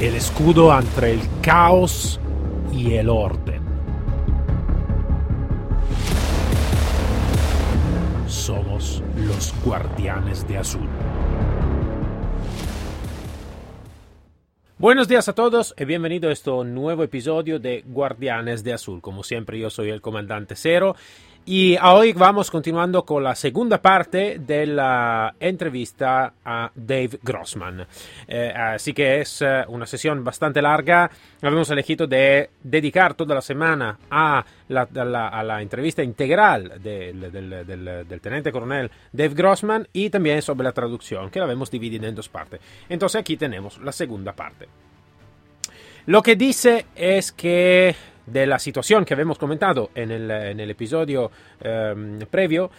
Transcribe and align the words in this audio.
el 0.00 0.14
escudo 0.14 0.78
entre 0.78 1.12
el 1.12 1.20
caos 1.40 2.20
y 2.70 2.94
el 2.94 3.08
orden. 3.08 3.62
Somos 8.26 9.02
los 9.16 9.54
guardianes 9.64 10.46
de 10.46 10.58
azul. 10.58 10.88
Buenos 14.78 15.08
días 15.08 15.26
a 15.30 15.34
todos 15.34 15.74
y 15.78 15.86
bienvenido 15.86 16.28
a 16.28 16.32
este 16.32 16.50
nuevo 16.64 17.02
episodio 17.02 17.58
de 17.58 17.82
Guardianes 17.86 18.62
de 18.62 18.74
Azul. 18.74 19.00
Como 19.00 19.22
siempre 19.22 19.58
yo 19.58 19.70
soy 19.70 19.88
el 19.88 20.02
comandante 20.02 20.54
Cero 20.54 20.94
y 21.48 21.76
hoy 21.78 22.12
vamos 22.12 22.50
continuando 22.50 23.04
con 23.04 23.22
la 23.22 23.36
segunda 23.36 23.80
parte 23.80 24.40
de 24.40 24.66
la 24.66 25.32
entrevista 25.38 26.34
a 26.44 26.72
Dave 26.74 27.20
Grossman. 27.22 27.86
Eh, 28.26 28.52
así 28.52 28.92
que 28.92 29.20
es 29.20 29.42
eh, 29.42 29.64
una 29.68 29.86
sesión 29.86 30.24
bastante 30.24 30.60
larga. 30.60 31.08
Habíamos 31.40 31.70
elegido 31.70 32.08
de 32.08 32.50
dedicar 32.64 33.14
toda 33.14 33.36
la 33.36 33.40
semana 33.40 33.96
a 34.10 34.44
la, 34.68 35.62
entrevista 35.62 36.02
integral 36.02 36.82
del, 36.82 37.30
del, 37.30 37.64
del, 37.64 38.08
del, 38.08 38.20
teniente 38.20 38.50
coronel 38.50 38.90
Dave 39.12 39.34
Grossman 39.34 39.86
y 39.92 40.10
también 40.10 40.42
sobre 40.42 40.64
la 40.64 40.72
traducción, 40.72 41.30
que 41.30 41.38
la 41.38 41.50
hemos 41.50 41.70
dividido 41.70 42.08
en 42.08 42.16
dos 42.16 42.28
partes. 42.28 42.60
Entonces 42.88 43.20
aquí 43.20 43.36
tenemos 43.36 43.78
la 43.78 43.92
segunda 43.92 44.32
parte. 44.32 44.66
Lo 46.06 46.22
que 46.22 46.34
dice 46.34 46.86
es 46.96 47.30
que 47.30 47.94
de 48.26 48.46
la 48.46 48.58
situación 48.58 49.04
que 49.04 49.14
habíamos 49.14 49.38
comentado 49.38 49.90
en 49.94 50.10
el, 50.10 50.70
episodio 50.70 51.30
um, 51.64 52.18
previo, 52.30 52.70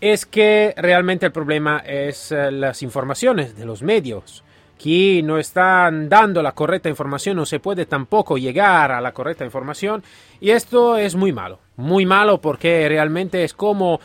es 0.00 0.26
que 0.26 0.74
realmente 0.76 1.26
el 1.26 1.32
problema 1.32 1.78
es 1.86 2.32
uh, 2.32 2.50
las 2.50 2.82
informaciones 2.82 3.56
de 3.56 3.64
los 3.64 3.82
medios. 3.82 4.44
Que 4.78 5.22
no 5.22 5.38
están 5.38 6.08
dando 6.08 6.42
la 6.42 6.52
correcta 6.52 6.88
información, 6.88 7.36
no 7.36 7.46
se 7.46 7.60
puede 7.60 7.86
tampoco 7.86 8.36
llegar 8.36 8.90
a 8.90 9.00
la 9.00 9.12
correcta 9.12 9.44
información 9.44 10.02
y 10.40 10.50
esto 10.50 10.96
es 10.96 11.14
muy 11.14 11.32
malo, 11.32 11.60
muy 11.76 12.04
malo 12.04 12.40
porque 12.40 12.88
realmente 12.88 13.44
es 13.44 13.54
como 13.54 14.00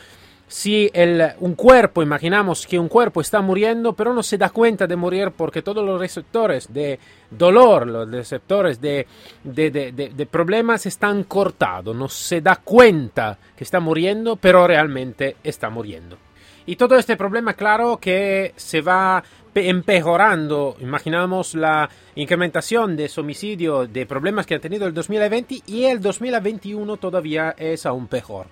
si 0.48 0.90
el, 0.94 1.32
un 1.40 1.54
cuerpo, 1.54 2.02
imaginamos 2.02 2.66
que 2.66 2.78
un 2.78 2.88
cuerpo 2.88 3.20
está 3.20 3.42
muriendo, 3.42 3.92
pero 3.92 4.14
no 4.14 4.22
se 4.22 4.38
da 4.38 4.48
cuenta 4.48 4.86
de 4.86 4.96
morir 4.96 5.30
porque 5.36 5.62
todos 5.62 5.84
los 5.84 6.00
receptores 6.00 6.72
de 6.72 6.98
dolor, 7.30 7.86
los 7.86 8.10
receptores 8.10 8.80
de, 8.80 9.06
de, 9.44 9.70
de, 9.70 9.92
de, 9.92 10.26
problemas 10.26 10.86
están 10.86 11.24
cortados, 11.24 11.94
no 11.94 12.08
se 12.08 12.40
da 12.40 12.56
cuenta 12.56 13.38
que 13.54 13.64
está 13.64 13.78
muriendo, 13.78 14.36
pero 14.36 14.66
realmente 14.66 15.36
está 15.44 15.68
muriendo. 15.68 16.16
Y 16.64 16.76
todo 16.76 16.96
este 16.96 17.16
problema, 17.16 17.54
claro, 17.54 17.98
que 17.98 18.52
se 18.56 18.80
va 18.80 19.22
empeorando. 19.54 20.76
Imaginamos 20.80 21.54
la 21.54 21.88
incrementación 22.14 22.96
de 22.96 23.10
homicidio, 23.16 23.86
de 23.86 24.06
problemas 24.06 24.46
que 24.46 24.54
ha 24.54 24.60
tenido 24.60 24.86
el 24.86 24.94
2020 24.94 25.62
y 25.66 25.84
el 25.84 26.00
2021 26.00 26.96
todavía 26.96 27.54
es 27.58 27.86
aún 27.86 28.06
peor. 28.06 28.46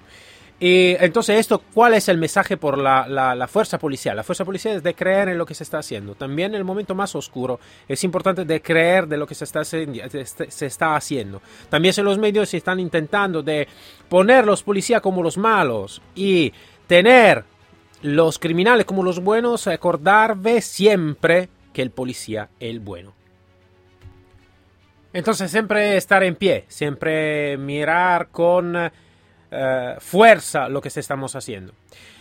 Y 0.59 0.97
entonces 1.01 1.39
esto, 1.39 1.63
¿cuál 1.75 1.93
es 1.95 2.09
el 2.09 2.17
mensaje 2.17 2.57
por 2.57 2.79
la, 2.79 3.07
la, 3.09 3.47
fuerza 3.47 3.79
policial? 3.79 4.17
La 4.17 4.23
fuerza 4.23 4.45
policial 4.45 4.77
es 4.77 4.83
de 4.83 4.95
creer 4.95 5.29
en 5.29 5.37
lo 5.37 5.45
que 5.45 5.55
se 5.55 5.65
está 5.65 5.79
haciendo. 5.79 6.15
También 6.15 6.53
en 6.53 6.57
el 6.57 6.65
momento 6.65 6.95
más 6.95 7.15
oscuro 7.15 7.61
es 7.87 8.03
importante 8.05 8.47
de 8.47 8.63
creer 8.63 9.07
de 9.07 9.19
lo 9.19 9.27
que 9.27 9.35
se 9.35 9.45
está, 9.45 9.65
se 9.65 10.67
está 10.67 10.97
haciendo. 10.97 11.43
También 11.69 11.93
en 11.97 12.05
los 12.05 12.17
medios 12.17 12.49
se 12.49 12.57
están 12.57 12.81
intentando 12.81 13.43
de 13.43 13.69
poner 14.09 14.47
los 14.47 14.63
policías 14.63 15.03
como 15.03 15.23
los 15.23 15.37
malos 15.37 16.01
y 16.15 16.55
tener 16.87 17.45
los 18.01 18.39
criminales 18.39 18.87
como 18.87 19.03
los 19.03 19.21
buenos, 19.21 19.67
acordarme 19.67 20.63
siempre 20.63 21.51
que 21.75 21.83
el 21.83 21.91
policía 21.91 22.49
es 22.59 22.71
el 22.71 22.81
bueno. 22.81 23.13
Entonces 25.13 25.51
siempre 25.51 25.97
estar 25.97 26.23
en 26.23 26.35
pie, 26.35 26.65
siempre 26.69 27.57
mirar 27.59 28.29
con 28.29 28.77
eh, 29.51 29.95
fuerza 29.99 30.69
lo 30.69 30.81
que 30.81 30.89
estamos 31.01 31.37
haciendo. 31.37 31.73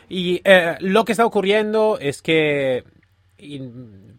Y 0.09 0.41
eh, 0.43 0.75
lo 0.79 1.05
que 1.05 1.13
está 1.13 1.25
ocurriendo 1.25 1.97
es 1.99 2.21
que 2.21 2.83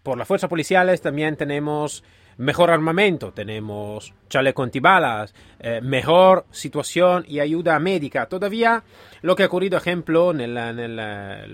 por 0.02 0.18
las 0.18 0.26
fuerzas 0.26 0.50
policiales 0.50 1.00
también 1.00 1.36
tenemos 1.36 2.02
mejor 2.38 2.70
armamento, 2.70 3.32
tenemos 3.32 4.12
chaleco 4.28 4.62
antibalas, 4.62 5.34
eh, 5.58 5.80
mejor 5.82 6.44
situación 6.50 7.24
y 7.26 7.40
ayuda 7.40 7.78
médica. 7.78 8.26
Todavía 8.26 8.82
lo 9.22 9.36
que 9.36 9.44
ha 9.44 9.46
ocurrido, 9.46 9.78
ejemplo, 9.78 10.32
en, 10.32 10.54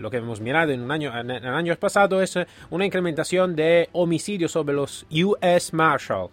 lo 0.00 0.10
que 0.10 0.16
hemos 0.16 0.40
mirado 0.40 0.72
en, 0.72 0.82
un 0.82 0.90
año, 0.90 1.16
en, 1.19 1.30
años 1.30 1.76
pasados 1.76 2.36
es 2.36 2.46
una 2.70 2.84
incrementación 2.84 3.54
de 3.54 3.88
homicidios 3.92 4.52
sobre 4.52 4.74
los 4.74 5.06
US 5.10 5.72
Marshal. 5.72 6.28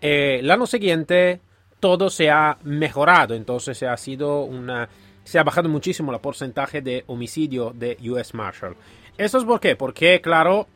el 0.00 0.50
año 0.50 0.66
siguiente 0.66 1.40
todo 1.82 2.10
se 2.10 2.30
ha 2.30 2.58
mejorado, 2.62 3.34
entonces 3.34 3.76
se 3.76 3.88
ha 3.88 3.96
sido 3.96 4.44
una 4.44 4.88
se 5.24 5.40
ha 5.40 5.42
bajado 5.42 5.68
muchísimo 5.68 6.12
el 6.12 6.20
porcentaje 6.20 6.80
de 6.80 7.02
homicidio 7.08 7.72
de 7.74 7.98
US 8.08 8.34
Marshal. 8.34 8.76
¿Eso 9.18 9.38
es 9.38 9.44
por 9.44 9.58
qué? 9.58 9.74
Porque, 9.74 10.20
claro, 10.20 10.68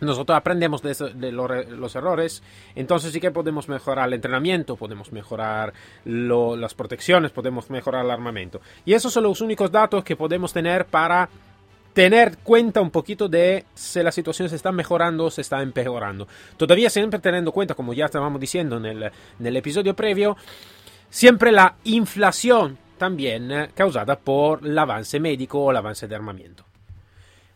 nosotros 0.00 0.34
aprendemos 0.34 0.80
de, 0.80 1.32
los 1.32 1.94
errores, 1.94 2.42
entonces 2.74 3.12
sí 3.12 3.20
que 3.20 3.30
podemos 3.30 3.68
mejorar 3.68 4.08
el 4.08 4.14
entrenamiento, 4.14 4.76
podemos 4.76 5.12
mejorar 5.12 5.74
las 6.06 6.74
protecciones, 6.74 7.30
podemos 7.30 7.68
mejorar 7.68 8.06
el 8.06 8.10
armamento. 8.10 8.62
Y 8.86 8.94
esos 8.94 9.12
son 9.12 9.24
los 9.24 9.42
únicos 9.42 9.70
datos 9.70 10.02
que 10.02 10.16
podemos 10.16 10.54
tener 10.54 10.86
para 10.86 11.28
tener 11.92 12.38
cuenta 12.38 12.80
un 12.80 12.90
poquito 12.90 13.28
de 13.28 13.64
si 13.74 14.02
la 14.02 14.12
situación 14.12 14.48
se 14.48 14.56
está 14.56 14.72
mejorando 14.72 15.24
o 15.24 15.30
se 15.30 15.42
está 15.42 15.62
empeorando. 15.62 16.26
Todavía 16.56 16.90
siempre 16.90 17.20
teniendo 17.20 17.52
cuenta, 17.52 17.74
como 17.74 17.92
ya 17.92 18.06
estábamos 18.06 18.40
diciendo 18.40 18.76
en 18.78 18.86
el, 18.86 19.02
en 19.04 19.46
el 19.46 19.56
episodio 19.56 19.94
previo, 19.94 20.36
siempre 21.10 21.52
la 21.52 21.76
inflación 21.84 22.78
también 22.98 23.50
eh, 23.50 23.70
causada 23.74 24.18
por 24.18 24.64
el 24.64 24.78
avance 24.78 25.18
médico 25.20 25.60
o 25.60 25.70
el 25.70 25.76
avance 25.76 26.06
de 26.06 26.14
armamento. 26.14 26.64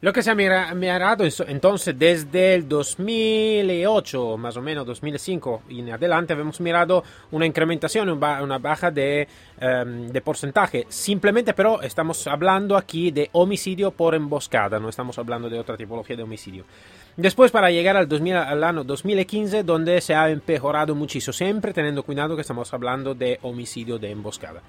Lo 0.07 0.13
que 0.13 0.23
se 0.23 0.31
ha 0.31 0.37
mirado 0.37 1.25
entonces 1.49 1.99
desde 1.99 2.55
el 2.55 2.69
2008, 2.69 4.37
más 4.37 4.57
o 4.57 4.63
menos 4.63 4.87
2005 4.87 5.63
y 5.69 5.81
en 5.81 5.91
adelante, 5.91 6.33
hemos 6.33 6.61
mirado 6.61 7.03
una 7.33 7.45
incrementación, 7.45 8.11
una 8.11 8.59
baja 8.59 8.93
de, 8.93 9.27
em, 9.59 10.07
de, 10.07 10.21
porcentaje. 10.21 10.87
Simplemente, 10.89 11.55
pero 11.55 11.83
estamos 11.83 12.25
hablando 12.29 12.77
aquí 12.77 13.11
de 13.11 13.31
homicidio 13.33 13.91
por 13.91 14.15
emboscada, 14.15 14.79
no 14.79 14.91
estamos 14.91 15.19
hablando 15.19 15.51
de 15.51 15.59
otra 15.59 15.77
tipología 15.77 16.15
de 16.15 16.23
homicidio. 16.23 16.67
Después, 17.17 17.51
para 17.51 17.73
llegar 17.73 17.97
al, 17.97 18.07
2000, 18.07 18.35
al 18.37 18.63
año 18.63 18.85
2015, 18.85 19.65
donde 19.65 20.01
se 20.01 20.15
ha 20.15 20.31
empeorado 20.31 20.95
muchísimo, 20.95 21.33
siempre 21.33 21.73
teniendo 21.73 22.05
cuidado 22.05 22.37
que 22.37 22.43
estamos 22.43 22.73
hablando 22.73 23.13
de 23.13 23.41
homicidio 23.43 23.99
de 23.99 24.13
emboscada. 24.13 24.63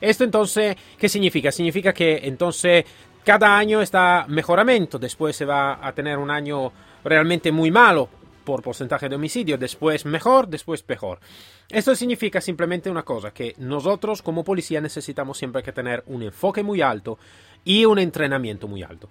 Esto 0.00 0.24
entonces, 0.24 0.76
¿qué 0.96 1.08
significa? 1.08 1.50
Significa 1.50 1.92
que 1.92 2.20
entonces 2.22 2.84
cada 3.28 3.58
año 3.58 3.82
está 3.82 4.24
mejoramiento, 4.26 4.98
después 4.98 5.36
se 5.36 5.44
va 5.44 5.86
a 5.86 5.92
tener 5.92 6.16
un 6.16 6.30
año 6.30 6.72
realmente 7.04 7.52
muy 7.52 7.70
malo 7.70 8.08
por 8.42 8.62
porcentaje 8.62 9.06
de 9.06 9.16
homicidio, 9.16 9.58
después 9.58 10.06
mejor, 10.06 10.48
después 10.48 10.82
peor. 10.82 11.20
Esto 11.68 11.94
significa 11.94 12.40
simplemente 12.40 12.88
una 12.88 13.02
cosa, 13.02 13.30
que 13.30 13.54
nosotros 13.58 14.22
como 14.22 14.44
policía 14.44 14.80
necesitamos 14.80 15.36
siempre 15.36 15.62
que 15.62 15.72
tener 15.72 16.02
un 16.06 16.22
enfoque 16.22 16.62
muy 16.62 16.80
alto 16.80 17.18
y 17.66 17.84
un 17.84 17.98
entrenamiento 17.98 18.66
muy 18.66 18.82
alto. 18.82 19.10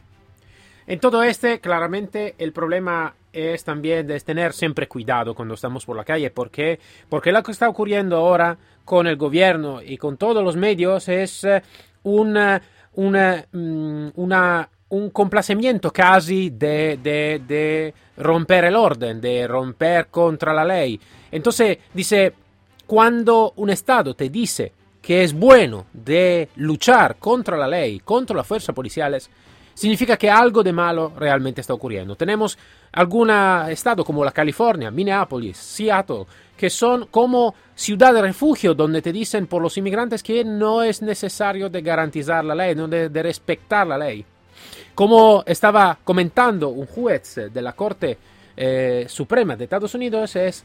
En 0.88 1.00
todo 1.00 1.22
este, 1.22 1.60
claramente, 1.60 2.34
el 2.40 2.54
problema 2.54 3.14
es 3.32 3.64
también 3.64 4.08
de 4.08 4.20
tener 4.22 4.54
siempre 4.54 4.88
cuidado 4.88 5.36
cuando 5.36 5.54
estamos 5.54 5.86
por 5.86 5.96
la 5.96 6.04
calle. 6.04 6.32
¿Por 6.32 6.50
qué? 6.50 6.80
Porque 7.08 7.32
lo 7.32 7.44
que 7.44 7.52
está 7.52 7.70
ocurriendo 7.70 8.18
ahora 8.18 8.58
con 8.84 9.06
el 9.06 9.16
gobierno 9.16 9.80
y 9.84 9.98
con 9.98 10.18
todos 10.18 10.44
los 10.44 10.56
medios 10.56 11.08
es 11.08 11.44
eh, 11.44 11.62
un 12.02 12.36
mm, 12.98 14.10
un 14.90 15.10
complacimiento 15.12 15.92
casi 15.92 16.50
de, 16.50 17.00
de, 17.02 17.42
de, 17.48 17.94
romper 18.18 18.66
el 18.66 18.76
orden, 18.76 19.22
de 19.22 19.48
romper 19.48 20.08
contra 20.08 20.54
la 20.54 20.66
ley. 20.66 21.00
Entonces 21.32 21.78
dice, 21.94 22.34
cuando 22.86 23.54
un 23.58 23.70
Estado 23.70 24.14
te 24.16 24.30
dice 24.30 24.72
que 25.02 25.24
es 25.24 25.34
bueno 25.34 25.86
de 25.94 26.50
luchar 26.56 27.18
contra 27.18 27.58
la 27.58 27.68
ley, 27.68 28.00
contra 28.00 28.36
las 28.36 28.48
fuerzas 28.48 28.74
policiales, 28.76 29.30
significa 29.78 30.18
que 30.18 30.28
algo 30.28 30.64
de 30.64 30.74
malo 30.74 31.14
realmente 31.16 31.62
está 31.62 31.76
ocurriendo. 31.76 32.16
Tenemos 32.16 32.58
algún 32.94 33.30
estado 33.30 34.04
como 34.04 34.26
la 34.26 34.32
California, 34.32 34.90
Minneapolis, 34.90 35.56
Seattle, 35.56 36.26
que 36.58 36.72
son 36.72 37.06
como 37.12 37.54
ciudad 37.76 38.12
de 38.12 38.24
refugio 38.24 38.74
donde 38.74 39.04
te 39.04 39.14
dicen 39.14 39.46
por 39.46 39.62
los 39.62 39.78
inmigrantes 39.78 40.24
que 40.24 40.44
no 40.44 40.82
es 40.82 41.04
necesario 41.04 41.70
de 41.70 41.84
garantizar 41.84 42.44
la 42.44 42.56
ley, 42.56 42.74
no 42.74 42.88
de, 42.88 43.08
respetar 43.22 43.86
la 43.86 44.00
ley. 44.00 44.26
Como 44.96 45.44
estaba 45.46 46.00
comentando 46.04 46.70
un 46.70 46.88
juez 46.88 47.36
de 47.36 47.62
la 47.62 47.74
Corte 47.74 48.18
eh, 48.58 49.06
Suprema 49.08 49.56
de 49.56 49.66
Estados 49.66 49.94
Unidos, 49.94 50.36
es 50.38 50.64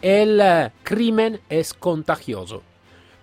el 0.00 0.40
eh, 0.40 0.70
crimen 0.84 1.40
es 1.48 1.74
contagioso. 1.74 2.62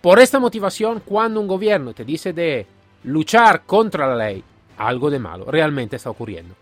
Por 0.02 0.20
esta 0.20 0.38
motivación, 0.38 1.02
cuando 1.06 1.40
un 1.40 1.48
gobierno 1.48 1.94
te 1.94 2.04
dice 2.04 2.34
de 2.34 2.68
luchar 3.06 3.62
contra 3.66 4.06
la 4.06 4.18
ley, 4.18 4.44
algo 4.80 5.12
de 5.12 5.20
malo 5.20 5.46
realmente 5.46 5.98
está 5.98 6.10
ocurriendo. 6.10 6.56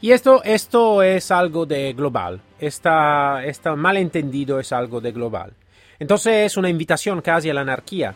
Y 0.00 0.10
esto, 0.10 0.42
esto 0.42 1.02
es 1.02 1.30
algo 1.30 1.64
de 1.64 1.92
global. 1.92 2.40
Esta, 2.58 3.44
esta 3.44 3.76
malentendido 3.76 4.58
es 4.58 4.72
algo 4.72 5.00
de 5.00 5.12
global. 5.12 5.52
Entonces 5.98 6.46
es 6.46 6.56
una 6.56 6.68
invitación 6.68 7.20
casi 7.22 7.48
a 7.48 7.54
la 7.54 7.62
anarquía. 7.62 8.14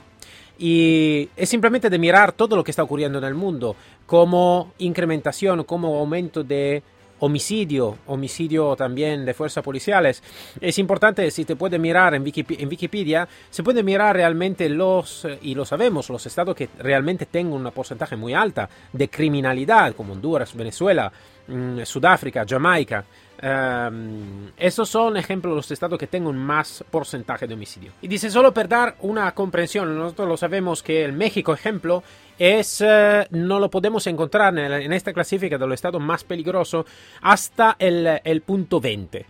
Y 0.58 1.28
es 1.36 1.48
simplemente 1.48 1.88
de 1.88 1.98
mirar 1.98 2.32
todo 2.32 2.56
lo 2.56 2.64
que 2.64 2.70
está 2.70 2.82
ocurriendo 2.82 3.18
en 3.18 3.24
el 3.24 3.34
mundo 3.34 3.76
como 4.06 4.72
incrementación, 4.78 5.64
como 5.64 5.98
aumento 5.98 6.44
de 6.44 6.82
homicidio, 7.20 7.98
homicidio 8.06 8.76
también 8.76 9.24
de 9.24 9.34
fuerzas 9.34 9.62
policiales. 9.62 10.22
Es 10.60 10.78
importante, 10.78 11.30
si 11.30 11.44
te 11.44 11.56
puede 11.56 11.78
mirar 11.78 12.14
en 12.14 12.22
Wikipedia, 12.22 13.28
se 13.48 13.62
puede 13.62 13.82
mirar 13.82 14.16
realmente 14.16 14.68
los, 14.68 15.24
eh, 15.24 15.38
y 15.42 15.54
lo 15.54 15.64
sabemos, 15.64 16.10
los 16.10 16.26
estados 16.26 16.54
que 16.54 16.68
realmente 16.78 17.26
tengan 17.26 17.54
una 17.54 17.70
porcentaje 17.70 18.16
muy 18.16 18.34
alta 18.34 18.68
de 18.92 19.08
criminalidad, 19.08 19.94
como 19.94 20.12
Honduras, 20.12 20.54
Venezuela, 20.54 21.12
mm, 21.48 21.80
Sudáfrica, 21.84 22.44
Jamaica. 22.48 23.04
Um, 23.42 24.50
esos 24.58 24.86
son 24.86 25.16
ejemplos 25.16 25.52
de 25.52 25.56
los 25.56 25.70
estados 25.70 25.98
que 25.98 26.06
tengan 26.06 26.36
más 26.36 26.84
porcentaje 26.90 27.46
de 27.46 27.54
homicidio. 27.54 27.92
Y 28.02 28.08
dice, 28.08 28.30
solo 28.30 28.52
para 28.52 28.68
dar 28.68 28.96
una 29.00 29.32
comprensión, 29.32 29.96
nosotros 29.96 30.28
lo 30.28 30.36
sabemos 30.36 30.82
que 30.82 31.02
el 31.06 31.14
México, 31.14 31.54
ejemplo, 31.54 32.02
es, 32.40 32.80
uh, 32.80 33.26
no 33.30 33.60
lo 33.60 33.70
podemos 33.70 34.06
encontrar 34.06 34.58
en, 34.58 34.92
esta 34.94 35.12
clasifica 35.12 35.58
de 35.58 35.66
los 35.66 35.74
estados 35.74 36.00
más 36.00 36.24
peligrosos 36.24 36.86
hasta 37.20 37.76
el, 37.78 38.20
el 38.24 38.40
punto 38.40 38.80
20. 38.80 39.26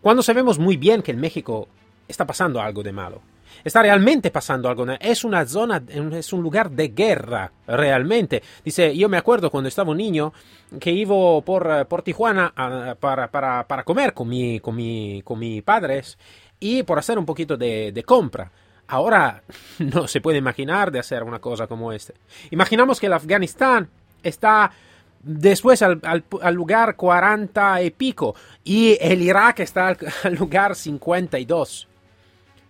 Cuando 0.00 0.22
sabemos 0.22 0.58
muy 0.58 0.78
bien 0.78 1.02
que 1.02 1.10
en 1.10 1.20
México 1.20 1.68
está 2.08 2.26
pasando 2.26 2.60
algo 2.60 2.82
de 2.82 2.92
malo 2.92 3.20
está 3.64 3.82
realmente 3.82 4.30
pasando 4.30 4.68
algo. 4.68 4.86
Es 5.00 5.24
una 5.24 5.44
zona, 5.46 5.82
es 6.12 6.32
un 6.32 6.42
lugar 6.42 6.70
de 6.70 6.88
guerra, 6.88 7.50
realmente. 7.66 8.42
Dice, 8.64 8.96
yo 8.96 9.08
me 9.08 9.16
acuerdo 9.16 9.50
cuando 9.50 9.68
estaba 9.68 9.90
un 9.90 9.98
niño 9.98 10.32
que 10.78 10.90
iba 10.90 11.40
por, 11.42 11.86
por 11.86 12.02
Tijuana 12.02 12.52
a, 12.54 12.94
para, 12.98 13.30
para, 13.30 13.66
para, 13.66 13.84
comer 13.84 14.14
con 14.14 14.28
mi, 14.28 14.60
con, 14.60 14.76
mi, 14.76 15.22
con 15.22 15.38
mis 15.38 15.62
padres 15.62 16.18
y 16.60 16.82
por 16.82 16.98
hacer 16.98 17.18
un 17.18 17.26
poquito 17.26 17.56
de, 17.56 17.92
de 17.92 18.02
compra. 18.04 18.50
Ahora 18.88 19.42
no 19.78 20.08
se 20.08 20.20
puede 20.20 20.38
imaginar 20.38 20.90
de 20.90 20.98
hacer 20.98 21.22
una 21.22 21.38
cosa 21.38 21.66
como 21.66 21.92
esta. 21.92 22.14
Imaginamos 22.50 22.98
que 22.98 23.06
el 23.06 23.12
Afganistán 23.12 23.88
está 24.22 24.72
después 25.20 25.82
al, 25.82 26.24
lugar 26.54 26.96
40 26.96 27.82
y 27.82 27.90
pico 27.90 28.34
y 28.64 28.96
el 29.00 29.20
Irak 29.20 29.60
está 29.60 29.88
al, 29.88 29.98
al 30.24 30.34
lugar 30.34 30.74
52. 30.74 31.86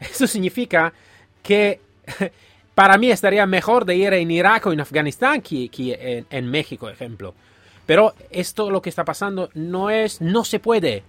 Eso 0.01 0.27
significa 0.27 0.93
que 1.43 1.81
para 2.75 2.99
mí 2.99 3.11
estaría 3.11 3.47
mejor 3.47 3.85
de 3.85 3.97
ir 3.97 4.13
en 4.13 4.31
Irak 4.31 4.67
o 4.67 4.73
en 4.73 4.81
Afganistán 4.81 5.41
que, 5.41 5.69
que 5.69 6.19
en, 6.19 6.27
en, 6.31 6.51
México, 6.51 6.89
ejemplo. 6.89 7.35
Pero 7.87 8.15
esto 8.31 8.71
lo 8.71 8.83
que 8.83 8.91
está 8.91 9.05
pasando 9.05 9.51
no 9.55 9.89
es, 9.89 10.21
no 10.21 10.45
se 10.45 10.59
puede 10.59 11.03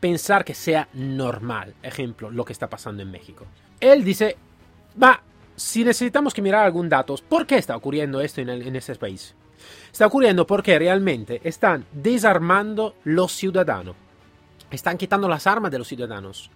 pensar 0.00 0.44
que 0.44 0.54
sea 0.54 0.88
normal, 0.94 1.74
ejemplo, 1.82 2.30
lo 2.30 2.44
que 2.44 2.52
está 2.52 2.68
pasando 2.68 3.02
en 3.02 3.10
México. 3.10 3.46
Él 3.82 4.04
dice, 4.04 4.36
va, 5.02 5.20
si 5.56 5.82
necesitamos 5.82 6.32
que 6.32 6.40
mirar 6.40 6.64
algún 6.64 6.88
datos, 6.88 7.20
¿por 7.20 7.48
qué 7.48 7.56
está 7.56 7.76
ocurriendo 7.76 8.20
esto 8.20 8.40
en, 8.40 8.48
el, 8.48 8.76
ese 8.76 8.94
país? 8.94 9.34
Está 9.90 10.06
ocurriendo 10.06 10.46
porque 10.46 10.78
realmente 10.78 11.40
están 11.42 11.84
desarmando 11.92 12.94
los 13.02 13.32
ciudadanos. 13.32 13.96
Están 14.70 14.96
quitando 14.96 15.28
las 15.28 15.48
armas 15.48 15.72
de 15.72 15.80
los 15.80 15.88
ciudadanos. 15.88 16.48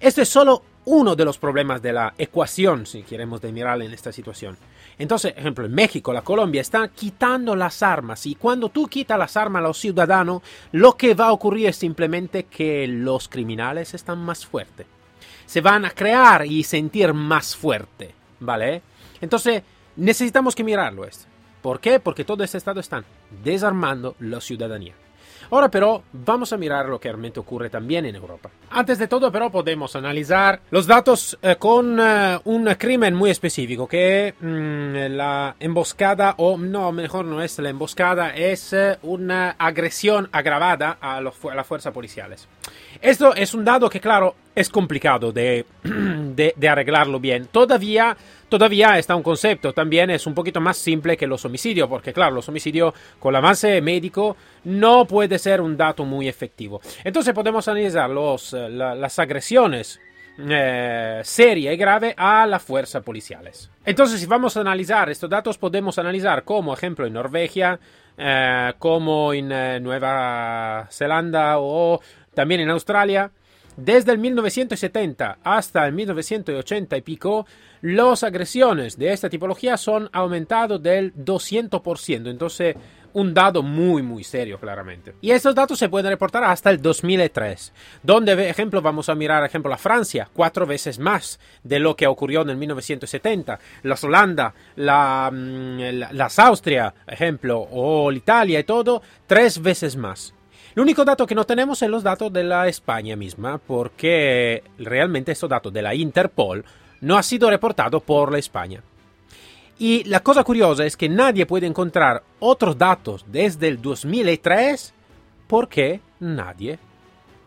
Esto 0.00 0.22
es 0.22 0.28
solo 0.30 0.62
uno 0.86 1.14
de 1.14 1.26
los 1.26 1.36
problemas 1.36 1.82
de 1.82 1.92
la 1.92 2.14
ecuación, 2.16 2.86
si 2.86 3.02
queremos 3.02 3.42
de 3.42 3.52
mirar 3.52 3.82
en 3.82 3.92
esta 3.92 4.10
situación. 4.10 4.56
Entonces, 4.98 5.34
ejemplo, 5.36 5.66
en 5.66 5.74
México, 5.74 6.14
la 6.14 6.22
Colombia 6.22 6.62
están 6.62 6.92
quitando 6.94 7.54
las 7.54 7.82
armas 7.82 8.24
y 8.24 8.36
cuando 8.36 8.70
tú 8.70 8.88
quitas 8.88 9.18
las 9.18 9.36
armas 9.36 9.60
a 9.60 9.68
los 9.68 9.78
ciudadanos, 9.78 10.40
lo 10.72 10.96
que 10.96 11.12
va 11.12 11.26
a 11.26 11.32
ocurrir 11.32 11.68
es 11.68 11.76
simplemente 11.76 12.44
que 12.44 12.86
los 12.86 13.28
criminales 13.28 13.92
están 13.92 14.18
más 14.18 14.46
fuertes. 14.46 14.86
Se 15.46 15.60
van 15.60 15.84
a 15.84 15.90
crear 15.90 16.46
y 16.46 16.62
sentir 16.64 17.12
más 17.12 17.56
fuerte, 17.56 18.14
¿vale? 18.40 18.82
Entonces, 19.20 19.62
necesitamos 19.96 20.54
que 20.54 20.64
mirarlo 20.64 21.04
esto. 21.04 21.26
¿Por 21.62 21.80
qué? 21.80 22.00
Porque 22.00 22.24
todo 22.24 22.44
este 22.44 22.58
estado 22.58 22.80
están 22.80 23.04
desarmando 23.42 24.16
la 24.20 24.40
ciudadanía. 24.40 24.94
Ahora 25.50 25.70
pero 25.70 26.02
vamos 26.12 26.52
a 26.52 26.56
mirar 26.56 26.86
lo 26.86 26.98
que 26.98 27.08
realmente 27.08 27.40
ocurre 27.40 27.70
también 27.70 28.06
en 28.06 28.16
Europa. 28.16 28.50
Antes 28.70 28.98
de 28.98 29.08
todo 29.08 29.30
pero 29.30 29.50
podemos 29.50 29.94
analizar 29.96 30.60
los 30.70 30.86
datos 30.86 31.38
eh, 31.42 31.56
con 31.56 31.98
eh, 32.00 32.38
un 32.44 32.66
crimen 32.74 33.14
muy 33.14 33.30
específico 33.30 33.86
que 33.86 34.34
mmm, 34.40 35.16
la 35.16 35.56
emboscada 35.60 36.34
o 36.38 36.56
no, 36.56 36.92
mejor 36.92 37.24
no 37.24 37.42
es 37.42 37.58
la 37.58 37.70
emboscada, 37.70 38.34
es 38.34 38.72
eh, 38.72 38.98
una 39.02 39.50
agresión 39.50 40.28
agravada 40.32 40.98
a 41.00 41.20
las 41.20 41.66
fuerzas 41.66 41.92
policiales. 41.92 42.48
Esto 43.00 43.34
es 43.34 43.54
un 43.54 43.64
dado 43.64 43.88
que 43.88 44.00
claro 44.00 44.34
es 44.54 44.68
complicado 44.68 45.32
de, 45.32 45.64
de, 45.82 46.68
arreglarlo 46.68 47.20
bien. 47.20 47.48
Todavía 47.50 48.16
Todavía 48.48 48.98
está 48.98 49.16
un 49.16 49.24
concepto, 49.24 49.72
también 49.72 50.10
es 50.10 50.28
un 50.28 50.34
poquito 50.34 50.60
más 50.60 50.76
simple 50.76 51.16
que 51.16 51.26
los 51.26 51.44
homicidios, 51.44 51.88
porque 51.88 52.12
claro, 52.12 52.36
los 52.36 52.48
homicidios 52.48 52.94
con 53.18 53.32
el 53.32 53.36
avance 53.38 53.80
médico 53.80 54.36
no 54.62 55.06
puede 55.06 55.40
ser 55.40 55.60
un 55.60 55.76
dato 55.76 56.04
muy 56.04 56.28
efectivo. 56.28 56.80
Entonces 57.02 57.34
podemos 57.34 57.66
analizar 57.66 58.08
los, 58.08 58.52
la, 58.52 58.94
las 58.94 59.18
agresiones 59.18 59.98
eh, 60.38 61.20
seria 61.22 61.72
y 61.72 61.76
grave 61.76 62.14
a 62.16 62.46
las 62.46 62.62
fuerzas 62.62 63.02
policiales. 63.02 63.70
Entonces, 63.84 64.20
si 64.20 64.26
vamos 64.26 64.56
a 64.56 64.60
analizar 64.60 65.08
estos 65.08 65.30
datos, 65.30 65.58
podemos 65.58 65.98
analizar 65.98 66.44
como 66.44 66.74
ejemplo 66.74 67.06
en 67.06 67.12
Norvegia, 67.12 67.78
eh, 68.16 68.72
como 68.78 69.32
en 69.32 69.50
eh, 69.52 69.80
Nueva 69.80 70.88
Zelanda 70.90 71.58
o 71.58 72.00
también 72.34 72.60
en 72.60 72.70
Australia, 72.70 73.30
desde 73.76 74.12
el 74.12 74.18
1970 74.18 75.38
hasta 75.42 75.86
el 75.86 75.92
1980 75.92 76.96
y 76.96 77.00
pico, 77.02 77.46
las 77.82 78.22
agresiones 78.22 78.96
de 78.96 79.12
esta 79.12 79.28
tipología 79.28 79.76
son 79.76 80.08
aumentados 80.12 80.82
del 80.82 81.12
200%. 81.14 82.30
Entonces, 82.30 82.76
un 83.14 83.32
dado 83.32 83.62
muy, 83.62 84.02
muy 84.02 84.24
serio, 84.24 84.58
claramente. 84.58 85.14
Y 85.20 85.30
estos 85.30 85.54
datos 85.54 85.78
se 85.78 85.88
pueden 85.88 86.10
reportar 86.10 86.44
hasta 86.44 86.70
el 86.70 86.82
2003, 86.82 87.72
donde, 88.02 88.34
por 88.34 88.44
ejemplo, 88.44 88.82
vamos 88.82 89.08
a 89.08 89.14
mirar, 89.14 89.44
ejemplo, 89.44 89.70
la 89.70 89.78
Francia, 89.78 90.28
cuatro 90.32 90.66
veces 90.66 90.98
más 90.98 91.38
de 91.62 91.78
lo 91.78 91.96
que 91.96 92.06
ocurrió 92.06 92.42
en 92.42 92.50
el 92.50 92.56
1970, 92.56 93.58
la 93.82 93.98
Holanda, 94.02 94.54
la, 94.76 95.30
la, 95.32 96.12
las 96.12 96.38
Austria, 96.38 96.92
ejemplo, 97.06 97.66
o 97.70 98.10
Italia 98.12 98.60
y 98.60 98.64
todo, 98.64 99.00
tres 99.26 99.62
veces 99.62 99.96
más. 99.96 100.34
El 100.74 100.82
único 100.82 101.04
dato 101.04 101.24
que 101.24 101.36
no 101.36 101.44
tenemos 101.44 101.78
son 101.78 101.92
los 101.92 102.02
datos 102.02 102.32
de 102.32 102.42
la 102.42 102.66
España 102.66 103.14
misma, 103.14 103.58
porque 103.58 104.64
realmente 104.76 105.30
estos 105.30 105.48
datos 105.48 105.72
de 105.72 105.82
la 105.82 105.94
Interpol 105.94 106.64
no 107.00 107.16
ha 107.16 107.22
sido 107.22 107.48
reportado 107.48 108.00
por 108.00 108.32
la 108.32 108.38
España. 108.38 108.82
Y 109.78 110.02
la 110.04 110.20
cosa 110.20 110.42
curiosa 110.42 110.84
es 110.84 110.96
que 110.96 111.08
nadie 111.08 111.46
puede 111.46 111.66
encontrar 111.66 112.24
otros 112.40 112.76
datos 112.76 113.24
desde 113.28 113.68
el 113.68 113.80
2003 113.80 114.94
porque 115.46 116.00
nadie 116.18 116.78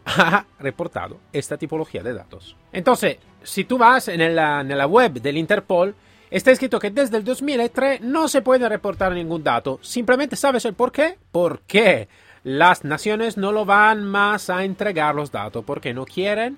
ha 0.05 0.45
reportado 0.59 1.17
esta 1.33 1.57
tipología 1.57 2.03
de 2.03 2.13
datos. 2.13 2.55
Entonces, 2.71 3.17
si 3.43 3.65
tú 3.65 3.77
vas 3.77 4.07
en 4.07 4.35
la, 4.35 4.61
en 4.61 4.77
la 4.77 4.87
web 4.87 5.21
del 5.21 5.37
Interpol, 5.37 5.95
está 6.29 6.51
escrito 6.51 6.79
que 6.79 6.91
desde 6.91 7.17
el 7.17 7.25
2003 7.25 8.01
no 8.01 8.29
se 8.29 8.41
puede 8.41 8.69
reportar 8.69 9.11
ningún 9.11 9.43
dato. 9.43 9.79
Simplemente 9.81 10.37
sabes 10.37 10.63
el 10.63 10.75
por 10.75 10.93
qué. 10.93 11.17
¿Por 11.31 11.61
qué? 11.61 12.07
Las 12.47 12.85
naciones 12.85 13.35
no 13.35 13.51
lo 13.51 13.65
van 13.65 14.05
más 14.05 14.49
a 14.49 14.63
entregar 14.63 15.13
los 15.13 15.33
datos 15.33 15.65
porque 15.65 15.93
no 15.93 16.05
quieren 16.05 16.57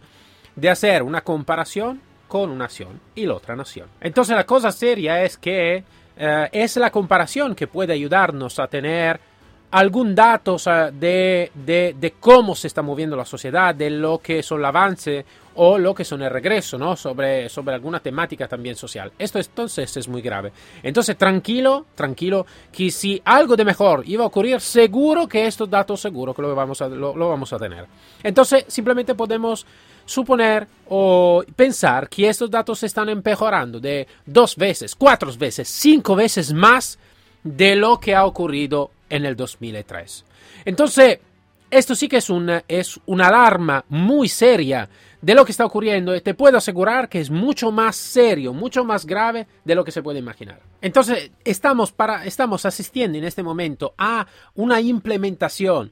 de 0.56 0.70
hacer 0.70 1.02
una 1.02 1.22
comparación 1.22 2.00
con 2.28 2.52
una 2.52 2.66
nación 2.66 3.02
y 3.16 3.26
la 3.26 3.34
otra 3.34 3.56
nación. 3.56 3.88
Entonces 4.00 4.36
la 4.36 4.46
cosa 4.46 4.72
seria 4.72 5.24
es 5.24 5.36
que 5.36 5.84
eh, 6.16 6.50
es 6.52 6.78
la 6.78 6.92
comparación 6.92 7.56
que 7.56 7.66
puede 7.66 7.94
ayudarnos 7.94 8.60
a 8.60 8.68
tener 8.68 9.20
algún 9.72 10.16
dato 10.16 10.56
o 10.56 10.60
sea, 10.60 10.92
de, 10.92 11.52
de, 11.54 11.96
de, 12.00 12.12
cómo 12.20 12.56
se 12.56 12.68
está 12.68 12.82
moviendo 12.82 13.16
la 13.16 13.26
sociedad, 13.26 13.76
de 13.76 13.90
lo 13.90 14.20
que 14.20 14.42
son 14.42 14.60
el 14.60 14.66
avance 14.66 15.26
o 15.56 15.78
lo 15.78 15.94
que 15.94 16.06
son 16.06 16.22
el 16.22 16.30
regreso, 16.30 16.78
¿no? 16.78 16.96
Sobre, 16.96 17.50
sobre 17.50 17.76
alguna 17.76 18.00
temática 18.00 18.48
también 18.48 18.76
social. 18.76 19.12
Esto 19.20 19.40
entonces 19.40 19.96
es 19.98 20.08
muy 20.08 20.22
grave. 20.22 20.54
Entonces, 20.82 21.18
tranquilo, 21.18 21.86
tranquilo, 21.96 22.46
que 22.72 22.90
si 22.90 23.22
algo 23.26 23.56
de 23.56 23.66
mejor 23.66 24.04
iba 24.06 24.24
a 24.24 24.28
ocurrir, 24.28 24.62
seguro 24.62 25.28
que 25.28 25.46
estos 25.46 25.70
datos, 25.70 26.00
seguro 26.00 26.34
que 26.34 26.42
lo 26.42 26.56
vamos 26.56 26.82
a, 26.82 26.88
lo, 26.88 27.16
lo 27.16 27.30
vamos 27.30 27.52
a 27.52 27.60
tener. 27.60 27.86
Entonces, 28.24 28.66
simplemente 28.70 29.16
podemos 29.16 29.66
suponer 30.06 30.66
o 30.88 31.44
pensar 31.56 32.10
que 32.10 32.30
estos 32.30 32.50
datos 32.50 32.80
se 32.80 32.86
están 32.86 33.10
empeorando 33.10 33.80
de 33.80 34.08
dos 34.26 34.56
veces, 34.56 34.96
cuatro 34.96 35.32
veces, 35.38 35.68
cinco 35.68 36.16
veces 36.16 36.54
más 36.54 36.98
de 37.44 37.76
lo 37.76 38.00
que 38.00 38.16
ha 38.16 38.26
ocurrido 38.26 38.92
en 39.10 39.26
el 39.26 39.36
2003. 39.36 40.26
Entonces, 40.66 41.20
esto 41.72 41.96
sí 41.96 42.08
que 42.08 42.18
es 42.18 42.30
una, 42.30 42.64
es 42.68 43.00
una 43.06 43.28
alarma 43.28 43.86
muy 43.90 44.28
seria 44.28 44.90
de 45.22 45.36
lo 45.36 45.46
que 45.46 45.52
está 45.52 45.66
ocurriendo 45.66 46.16
y 46.16 46.22
te 46.22 46.34
puedo 46.34 46.58
asegurar 46.58 47.10
que 47.10 47.20
es 47.20 47.30
mucho 47.30 47.72
más 47.72 47.96
serio, 47.96 48.54
mucho 48.54 48.84
más 48.84 49.06
grave 49.06 49.48
de 49.66 49.76
lo 49.76 49.84
que 49.84 49.92
se 49.92 50.02
puede 50.02 50.20
imaginar. 50.20 50.62
Entonces, 50.82 51.32
estamos, 51.44 51.92
para, 51.92 52.26
estamos 52.26 52.66
asistiendo 52.66 53.18
en 53.18 53.26
este 53.26 53.44
momento 53.44 53.94
a 53.98 54.26
una 54.56 54.80
implementación 54.80 55.92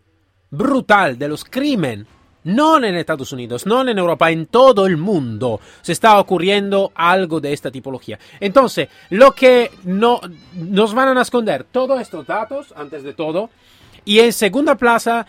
brutal 0.50 1.18
de 1.18 1.28
los 1.28 1.44
crímenes, 1.44 2.08
no 2.48 2.77
en 2.77 2.96
Estados 2.96 3.32
Unidos, 3.34 3.66
no 3.66 3.88
en 3.88 3.98
Europa, 3.98 4.32
en 4.32 4.46
todo 4.46 4.88
el 4.88 4.98
mundo 4.98 5.60
se 5.82 5.92
está 5.92 6.20
ocurriendo 6.20 6.92
algo 6.96 7.42
de 7.42 7.51
esta 7.54 7.70
tipología. 7.70 8.18
Entonces, 8.39 8.88
lo 9.10 9.34
que 9.34 9.72
no, 9.84 10.22
nos 10.54 10.94
van 10.94 11.18
a 11.18 11.22
esconder 11.22 11.66
todos 11.66 12.00
estos 12.01 12.25
datos, 12.25 12.74
antes 12.75 13.04
de 13.04 13.13
todo, 13.13 13.50
y 14.06 14.20
en 14.20 14.32
segunda 14.32 14.75
plaza 14.75 15.27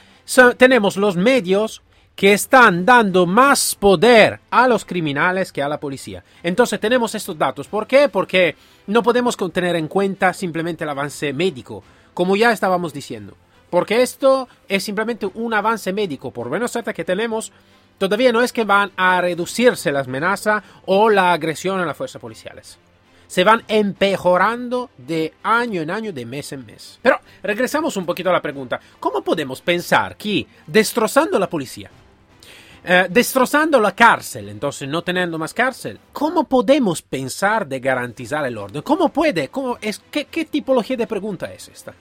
tenemos 0.57 0.97
los 0.97 1.17
medios 1.17 1.83
que 2.15 2.33
están 2.33 2.85
dando 2.85 3.27
más 3.27 3.75
poder 3.75 4.41
a 4.51 4.69
los 4.69 4.85
criminales 4.85 5.53
que 5.53 5.63
a 5.63 5.69
la 5.69 5.81
policía. 5.81 6.25
Entonces 6.43 6.79
tenemos 6.79 7.15
estos 7.15 7.39
datos. 7.39 7.69
¿Por 7.69 7.87
qué? 7.87 8.09
Porque 8.09 8.57
no 8.87 9.03
podemos 9.03 9.37
tener 9.53 9.77
en 9.77 9.89
cuenta 9.89 10.33
simplemente 10.33 10.85
el 10.85 10.91
avance 10.91 11.33
médico, 11.33 11.83
como 12.15 12.37
ya 12.37 12.53
estábamos 12.53 12.93
diciendo. 12.93 13.37
Porque 13.71 14.03
esto 14.03 14.49
es 14.69 14.85
simplemente 14.85 15.27
un 15.27 15.53
avance 15.55 15.93
médico, 15.93 16.31
por 16.31 16.51
menos 16.51 16.71
certa 16.71 16.93
que 16.93 17.05
tenemos, 17.05 17.53
todavía 17.99 18.33
no 18.33 18.43
es 18.43 18.53
que 18.53 18.65
van 18.65 18.93
a 18.97 19.21
reducirse 19.21 19.93
la 19.93 20.01
amenaza 20.01 20.63
o 20.87 21.11
la 21.11 21.33
agresión 21.33 21.81
a 21.81 21.87
las 21.87 21.97
fuerzas 21.97 22.21
policiales 22.21 22.79
se 23.29 23.45
van 23.45 23.63
empeorando 23.69 24.91
de 24.97 25.35
año 25.43 25.83
en 25.83 25.91
año, 25.91 26.13
de 26.13 26.27
mes 26.27 26.51
en 26.53 26.67
mes. 26.67 26.99
Pero 27.01 27.21
regresamos 27.43 27.97
un 27.97 28.07
poquito 28.07 28.31
a 28.31 28.33
la 28.33 28.43
pregunta, 28.43 28.81
¿cómo 28.99 29.23
podemos 29.23 29.61
pensar 29.61 30.17
que 30.17 30.47
destrozando 30.67 31.39
la 31.39 31.49
policía, 31.49 31.91
eh, 32.83 33.07
destrozando 33.11 33.81
la 33.81 33.95
cárcel, 33.95 34.49
entonces 34.49 34.89
no 34.89 35.03
teniendo 35.03 35.39
más 35.39 35.53
cárcel, 35.53 36.01
¿cómo 36.13 36.45
podemos 36.45 37.03
pensar 37.03 37.67
de 37.67 37.81
garantizar 37.81 38.45
el 38.47 38.57
orden? 38.57 38.83
¿Cómo 38.83 39.11
puede? 39.11 39.49
Cómo 39.49 39.79
qué, 40.11 40.25
¿Qué 40.25 40.45
tipología 40.47 40.97
de 40.97 41.07
pregunta 41.07 41.53
es 41.53 41.69
esta? 41.69 41.93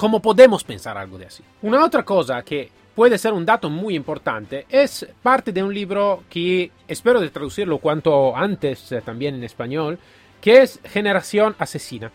¿Cómo 0.00 0.22
podemos 0.22 0.64
pensar 0.64 0.96
algo 0.96 1.18
de 1.18 1.26
así? 1.26 1.42
Una 1.60 1.84
otra 1.84 2.02
cosa 2.06 2.40
que 2.40 2.70
puede 2.94 3.18
ser 3.18 3.34
un 3.34 3.44
dato 3.44 3.68
muy 3.68 3.94
importante 3.94 4.64
es 4.70 5.06
parte 5.22 5.52
de 5.52 5.62
un 5.62 5.74
libro 5.74 6.24
que 6.30 6.70
espero 6.88 7.20
de 7.20 7.28
traducirlo 7.28 7.76
cuanto 7.76 8.34
antes 8.34 8.92
eh, 8.92 9.02
también 9.04 9.34
en 9.34 9.44
español, 9.44 9.98
que 10.40 10.62
es 10.62 10.80
Generación 10.84 11.54
Asesina. 11.58 12.10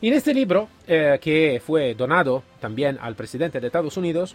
Y 0.00 0.08
en 0.08 0.14
este 0.14 0.32
libro, 0.32 0.70
eh, 0.86 1.18
que 1.20 1.60
fue 1.62 1.94
donado 1.94 2.42
también 2.58 2.96
al 3.02 3.14
presidente 3.14 3.60
de 3.60 3.66
Estados 3.66 3.98
Unidos, 3.98 4.34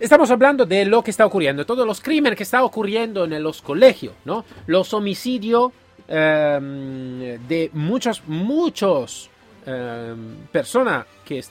estamos 0.00 0.28
hablando 0.32 0.66
de 0.66 0.84
lo 0.86 1.04
que 1.04 1.12
está 1.12 1.26
ocurriendo, 1.26 1.64
todos 1.64 1.86
los 1.86 2.00
crímenes 2.00 2.36
que 2.36 2.42
están 2.42 2.62
ocurriendo 2.62 3.26
en 3.26 3.40
los 3.44 3.62
colegios, 3.62 4.14
¿no? 4.24 4.44
Los 4.66 4.92
homicidios 4.92 5.70
em, 6.08 7.46
de 7.46 7.70
muchos, 7.74 8.24
muchos 8.26 9.30
em, 9.66 10.36
personas, 10.52 11.06
que, 11.24 11.44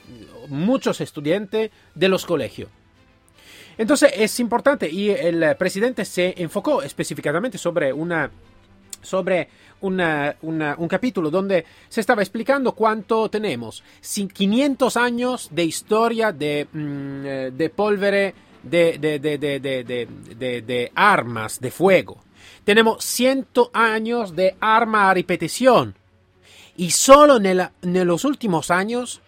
muchos 0.47 1.01
estudiantes 1.01 1.71
de 1.95 2.07
los 2.09 2.25
colegios. 2.25 2.69
Entonces 3.77 4.11
es 4.15 4.39
importante 4.41 4.89
y 4.89 5.09
el 5.09 5.55
presidente 5.57 6.03
se 6.03 6.33
enfocó 6.37 6.81
específicamente 6.83 7.57
sobre 7.57 7.93
sobre 9.01 9.47
un 9.81 10.87
capítulo 10.89 11.31
donde 11.31 11.65
se 11.87 12.01
estaba 12.01 12.21
explicando 12.21 12.73
cuánto 12.73 13.29
tenemos. 13.29 13.83
500 14.01 14.97
años 14.97 15.47
de 15.51 15.63
historia 15.63 16.31
de, 16.31 16.67
mm, 16.71 17.25
eh, 17.25 17.51
de 17.53 17.69
pólvere, 17.69 18.33
de, 18.63 18.97
de, 18.99 20.91
armas 20.95 21.59
de 21.61 21.71
fuego. 21.71 22.23
Tenemos 22.65 23.03
100 23.03 23.47
años 23.73 24.35
de 24.35 24.55
arma 24.59 25.09
a 25.09 25.13
repetición. 25.13 25.95
Y 26.79 26.91
solo 26.91 27.41
en 27.41 28.07
los 28.07 28.23
últimos 28.23 28.71
años 28.71 29.19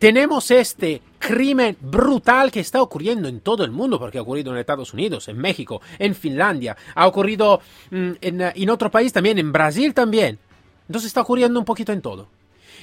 tenemos 0.00 0.50
este 0.50 1.00
crimen 1.20 1.76
brutal 1.80 2.50
que 2.50 2.58
está 2.58 2.82
ocurriendo 2.82 3.28
en 3.28 3.38
todo 3.38 3.64
el 3.64 3.70
mundo, 3.70 4.00
porque 4.00 4.18
ha 4.18 4.22
ocurrido 4.22 4.50
en 4.50 4.58
Estados 4.58 4.92
Unidos, 4.94 5.28
en 5.28 5.38
México, 5.38 5.80
en 6.00 6.16
Finlandia, 6.16 6.76
ha 6.96 7.06
ocurrido 7.06 7.60
mm, 7.92 8.10
en, 8.20 8.70
otro 8.70 8.90
país 8.90 9.12
también, 9.12 9.38
en 9.38 9.52
Brasil 9.52 9.94
también. 9.94 10.40
Entonces 10.88 11.06
está 11.06 11.20
ocurriendo 11.20 11.60
un 11.60 11.64
poquito 11.64 11.92
en 11.92 12.02
todo. 12.02 12.26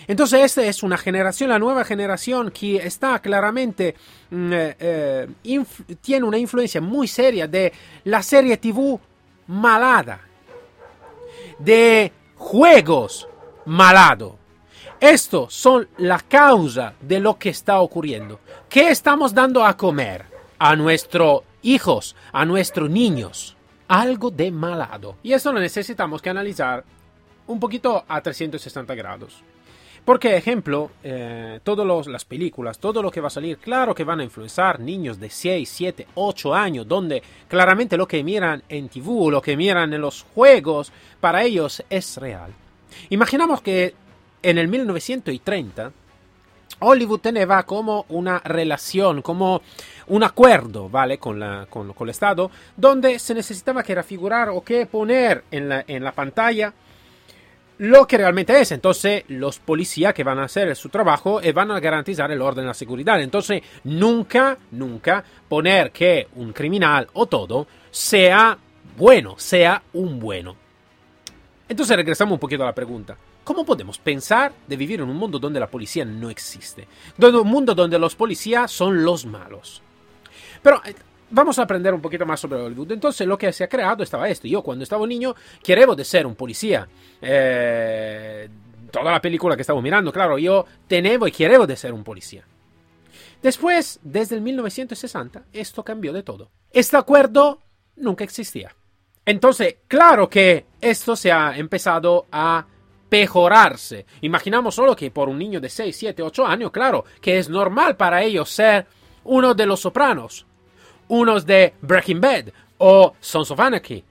Entonces 0.08 0.46
esta 0.46 0.64
es 0.64 0.82
una 0.82 0.98
generación, 0.98 1.50
la 1.50 1.60
nueva 1.60 1.84
generación 1.84 2.52
que 2.52 2.78
está 2.78 3.20
claramente, 3.20 3.96
mm, 4.30 4.54
eh, 4.54 4.76
eh, 4.80 5.66
tiene 6.00 6.26
una 6.26 6.38
influencia 6.38 6.80
muy 6.80 7.10
seria 7.10 7.50
de 7.50 7.74
la 8.06 8.24
serie 8.24 8.56
TV 8.56 8.98
malada, 9.48 10.22
de 11.60 12.14
juegos 12.38 13.28
malado 13.66 14.38
esto 15.00 15.48
son 15.50 15.88
la 15.98 16.20
causa 16.20 16.94
de 17.02 17.20
lo 17.20 17.38
que 17.38 17.50
está 17.50 17.80
ocurriendo. 17.80 18.40
¿Qué 18.70 18.90
estamos 18.90 19.34
dando 19.34 19.66
a 19.66 19.76
comer 19.76 20.26
a 20.58 20.76
nuestros 20.76 21.42
hijos, 21.64 22.16
a 22.32 22.46
nuestros 22.46 22.90
niños? 22.90 23.58
Algo 23.88 24.32
de 24.32 24.52
malado. 24.52 25.18
Y 25.22 25.34
eso 25.34 25.52
lo 25.52 25.60
necesitamos 25.60 26.22
que 26.22 26.30
analizar 26.30 26.84
un 27.48 27.60
poquito 27.60 28.06
a 28.08 28.22
360 28.22 28.96
grados. 28.96 29.44
Porque, 30.06 30.38
ejemplo, 30.38 30.92
eh, 31.04 31.60
todas 31.64 32.08
las 32.08 32.26
películas, 32.26 32.80
todo 32.80 33.02
lo 33.02 33.12
que 33.12 33.22
va 33.22 33.28
a 33.28 33.32
salir, 33.32 33.58
claro 33.58 33.94
que 33.94 34.04
van 34.04 34.22
a 34.22 34.24
influenciar 34.24 34.80
niños 34.80 35.20
de 35.20 35.30
6, 35.30 35.68
7, 35.68 36.08
8 36.16 36.54
años, 36.54 36.88
donde 36.88 37.22
claramente 37.48 37.98
lo 37.98 38.08
que 38.08 38.24
miran 38.24 38.64
en 38.70 38.88
TV, 38.88 39.32
lo 39.32 39.42
que 39.42 39.58
miran 39.58 39.94
en 39.94 40.02
los 40.02 40.26
juegos, 40.34 40.92
para 41.20 41.44
ellos 41.44 41.84
es 41.90 42.18
real. 42.18 42.54
Imaginamos 43.10 43.62
que 43.62 43.94
en 44.42 44.58
el 44.58 44.68
1930, 44.68 45.92
Hollywood 46.80 47.20
tenía 47.20 47.64
como 47.64 48.06
una 48.10 48.40
relación, 48.40 49.22
como 49.22 49.62
un 50.08 50.24
acuerdo, 50.24 50.90
¿vale? 50.90 51.18
Con, 51.18 51.40
la, 51.40 51.68
con, 51.70 51.94
el 51.98 52.10
Estado, 52.10 52.52
donde 52.76 53.18
se 53.20 53.34
necesitaba 53.34 53.84
que 53.84 54.02
figurar 54.04 54.50
o 54.50 54.62
que 54.62 54.86
poner 54.86 55.44
en 55.52 55.70
la, 55.70 55.84
en 55.88 56.04
la 56.04 56.12
pantalla 56.12 56.74
lo 57.78 58.08
que 58.08 58.18
realmente 58.18 58.60
es. 58.60 58.72
Entonces, 58.72 59.24
los 59.28 59.60
policías 59.60 60.14
que 60.14 60.24
van 60.24 60.40
a 60.40 60.46
hacer 60.46 60.76
su 60.76 60.90
trabajo 60.90 61.42
y 61.42 61.52
van 61.52 61.72
a 61.72 61.80
garantizar 61.80 62.32
el 62.32 62.42
orden 62.42 62.66
y 62.66 62.68
la 62.68 62.74
seguridad. 62.74 63.22
Entonces, 63.22 63.62
nunca, 63.84 64.58
nunca 64.72 65.24
poner 65.48 65.92
que 65.92 66.28
un 66.36 66.54
criminal 66.54 67.08
o 67.14 67.26
todo 67.26 67.68
sea 67.92 68.58
bueno, 68.98 69.36
sea 69.38 69.82
un 69.94 70.20
bueno. 70.20 70.65
Entonces, 71.68 71.96
regresamos 71.96 72.34
un 72.34 72.40
poquito 72.40 72.64
a 72.64 72.68
la 72.68 72.76
pregunta. 72.76 73.18
¿Cómo 73.44 73.66
podemos 73.66 73.98
pensar 73.98 74.54
de 74.68 74.78
vivir 74.78 75.02
en 75.02 75.10
un 75.10 75.18
mundo 75.18 75.40
donde 75.40 75.60
la 75.60 75.68
policía 75.68 76.06
no 76.06 76.30
existe? 76.30 76.88
En 77.18 77.36
un 77.36 77.48
mundo 77.48 77.74
donde 77.74 77.98
los 77.98 78.16
policías 78.16 78.72
son 78.72 79.04
los 79.04 79.26
malos. 79.26 79.82
Pero 80.62 80.82
eh, 80.86 80.96
vamos 81.30 81.58
a 81.60 81.64
aprender 81.64 81.94
un 81.94 82.02
poquito 82.02 82.26
más 82.26 82.40
sobre 82.40 82.62
Hollywood. 82.62 82.92
Entonces 82.92 83.28
lo 83.28 83.38
que 83.38 83.52
se 83.52 83.64
ha 83.64 83.70
creado 83.70 84.04
estaba 84.04 84.30
esto. 84.30 84.48
Yo 84.48 84.62
cuando 84.62 84.84
estaba 84.84 85.06
niño 85.06 85.36
quería 85.64 85.86
de 85.88 86.06
ser 86.06 86.26
un 86.26 86.36
policía. 86.36 86.88
Eh, 87.22 88.50
toda 88.92 89.12
la 89.12 89.22
película 89.22 89.56
que 89.56 89.62
estaba 89.62 89.82
mirando, 89.82 90.12
claro, 90.12 90.38
yo 90.38 90.66
tenía 90.88 91.14
y 91.14 91.32
quiero 91.32 91.68
de 91.68 91.76
ser 91.76 91.94
un 91.94 92.04
policía. 92.04 92.46
Después, 93.42 94.00
desde 94.02 94.36
el 94.36 94.42
1960, 94.42 95.46
esto 95.54 95.84
cambió 95.84 96.14
de 96.14 96.24
todo. 96.24 96.50
Este 96.72 96.98
acuerdo 96.98 97.60
nunca 97.96 98.24
existía. 98.24 98.76
Entonces, 99.26 99.78
claro 99.88 100.30
que 100.30 100.66
esto 100.80 101.16
se 101.16 101.32
ha 101.32 101.58
empezado 101.58 102.28
a 102.32 102.66
mejorarse. 103.10 104.06
Imaginamos 104.22 104.76
solo 104.76 104.96
que 104.96 105.10
por 105.10 105.30
un 105.30 105.38
niño 105.38 105.62
de 105.62 105.70
6, 105.70 105.96
7, 105.96 106.22
8 106.22 106.46
años, 106.46 106.72
claro, 106.72 107.06
que 107.22 107.38
es 107.38 107.50
normal 107.50 107.96
para 107.96 108.22
ellos 108.22 108.50
ser 108.50 108.86
uno 109.24 109.54
de 109.54 109.66
los 109.66 109.80
sopranos, 109.80 110.46
unos 111.08 111.46
de 111.46 111.74
Breaking 111.82 112.20
Bad 112.20 112.46
o 112.78 113.14
Sons 113.20 113.52
of 113.52 113.60
Anarchy. 113.60 114.04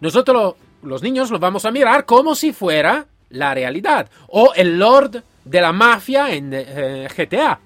Nosotros 0.00 0.56
los 0.82 1.02
niños 1.02 1.30
lo 1.30 1.38
vamos 1.38 1.64
a 1.64 1.70
mirar 1.70 2.04
como 2.04 2.34
si 2.34 2.52
fuera 2.52 3.06
la 3.30 3.54
realidad 3.54 4.10
o 4.28 4.52
el 4.54 4.78
Lord 4.78 5.22
de 5.44 5.60
la 5.60 5.72
mafia 5.72 6.32
en 6.32 6.50
eh, 6.52 7.08
GTA. 7.16 7.60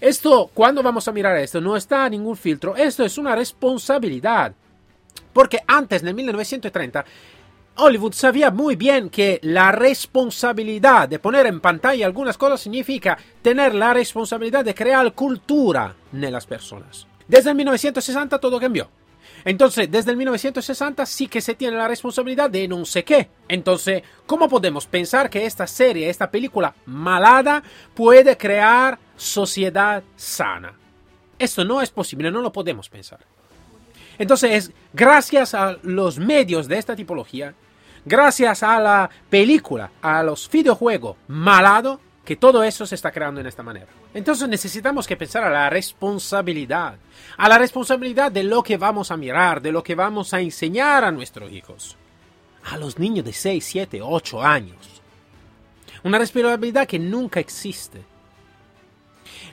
Esto, 0.00 0.50
cuando 0.52 0.82
vamos 0.82 1.08
a 1.08 1.12
mirar 1.12 1.36
esto, 1.38 1.60
no 1.60 1.76
está 1.76 2.08
ningún 2.08 2.36
filtro, 2.36 2.76
esto 2.76 3.04
es 3.04 3.16
una 3.16 3.34
responsabilidad. 3.34 4.54
Porque 5.34 5.60
antes, 5.66 6.00
en 6.00 6.08
el 6.08 6.14
1930, 6.14 7.04
Hollywood 7.76 8.12
sabía 8.12 8.50
muy 8.50 8.76
bien 8.76 9.10
que 9.10 9.40
la 9.42 9.72
responsabilidad 9.72 11.08
de 11.08 11.18
poner 11.18 11.46
en 11.46 11.60
pantalla 11.60 12.06
algunas 12.06 12.38
cosas 12.38 12.60
significa 12.60 13.18
tener 13.42 13.74
la 13.74 13.92
responsabilidad 13.92 14.64
de 14.64 14.74
crear 14.74 15.12
cultura 15.12 15.94
en 16.12 16.32
las 16.32 16.46
personas. 16.46 17.06
Desde 17.26 17.50
el 17.50 17.56
1960 17.56 18.38
todo 18.38 18.60
cambió. 18.60 18.88
Entonces, 19.44 19.90
desde 19.90 20.12
el 20.12 20.16
1960 20.16 21.04
sí 21.04 21.26
que 21.26 21.40
se 21.40 21.54
tiene 21.54 21.76
la 21.76 21.88
responsabilidad 21.88 22.48
de 22.48 22.68
no 22.68 22.84
sé 22.84 23.04
qué. 23.04 23.28
Entonces, 23.48 24.02
¿cómo 24.24 24.48
podemos 24.48 24.86
pensar 24.86 25.28
que 25.28 25.44
esta 25.44 25.66
serie, 25.66 26.08
esta 26.08 26.30
película 26.30 26.74
malada, 26.86 27.62
puede 27.94 28.36
crear 28.36 28.98
sociedad 29.16 30.04
sana? 30.16 30.74
Esto 31.38 31.64
no 31.64 31.82
es 31.82 31.90
posible, 31.90 32.30
no 32.30 32.40
lo 32.40 32.52
podemos 32.52 32.88
pensar. 32.88 33.18
Entonces, 34.18 34.50
es 34.52 34.72
gracias 34.92 35.54
a 35.54 35.76
los 35.82 36.18
medios 36.18 36.68
de 36.68 36.78
esta 36.78 36.94
tipología, 36.96 37.54
gracias 38.04 38.62
a 38.62 38.80
la 38.80 39.10
película, 39.28 39.90
a 40.02 40.22
los 40.22 40.48
videojuegos 40.50 41.16
malado, 41.28 42.00
que 42.24 42.36
todo 42.36 42.64
eso 42.64 42.86
se 42.86 42.94
está 42.94 43.10
creando 43.10 43.40
en 43.40 43.46
esta 43.46 43.62
manera. 43.62 43.86
Entonces 44.14 44.48
necesitamos 44.48 45.06
que 45.06 45.16
pensar 45.16 45.44
a 45.44 45.50
la 45.50 45.68
responsabilidad, 45.68 46.96
a 47.36 47.48
la 47.48 47.58
responsabilidad 47.58 48.32
de 48.32 48.44
lo 48.44 48.62
que 48.62 48.76
vamos 48.76 49.10
a 49.10 49.16
mirar, 49.16 49.60
de 49.60 49.72
lo 49.72 49.82
que 49.82 49.94
vamos 49.94 50.32
a 50.32 50.40
enseñar 50.40 51.04
a 51.04 51.10
nuestros 51.10 51.52
hijos, 51.52 51.96
a 52.64 52.78
los 52.78 52.98
niños 52.98 53.24
de 53.26 53.32
6, 53.32 53.64
7, 53.64 54.00
8 54.02 54.42
años. 54.42 55.02
Una 56.02 56.18
responsabilidad 56.18 56.86
que 56.86 56.98
nunca 56.98 57.40
existe. 57.40 58.02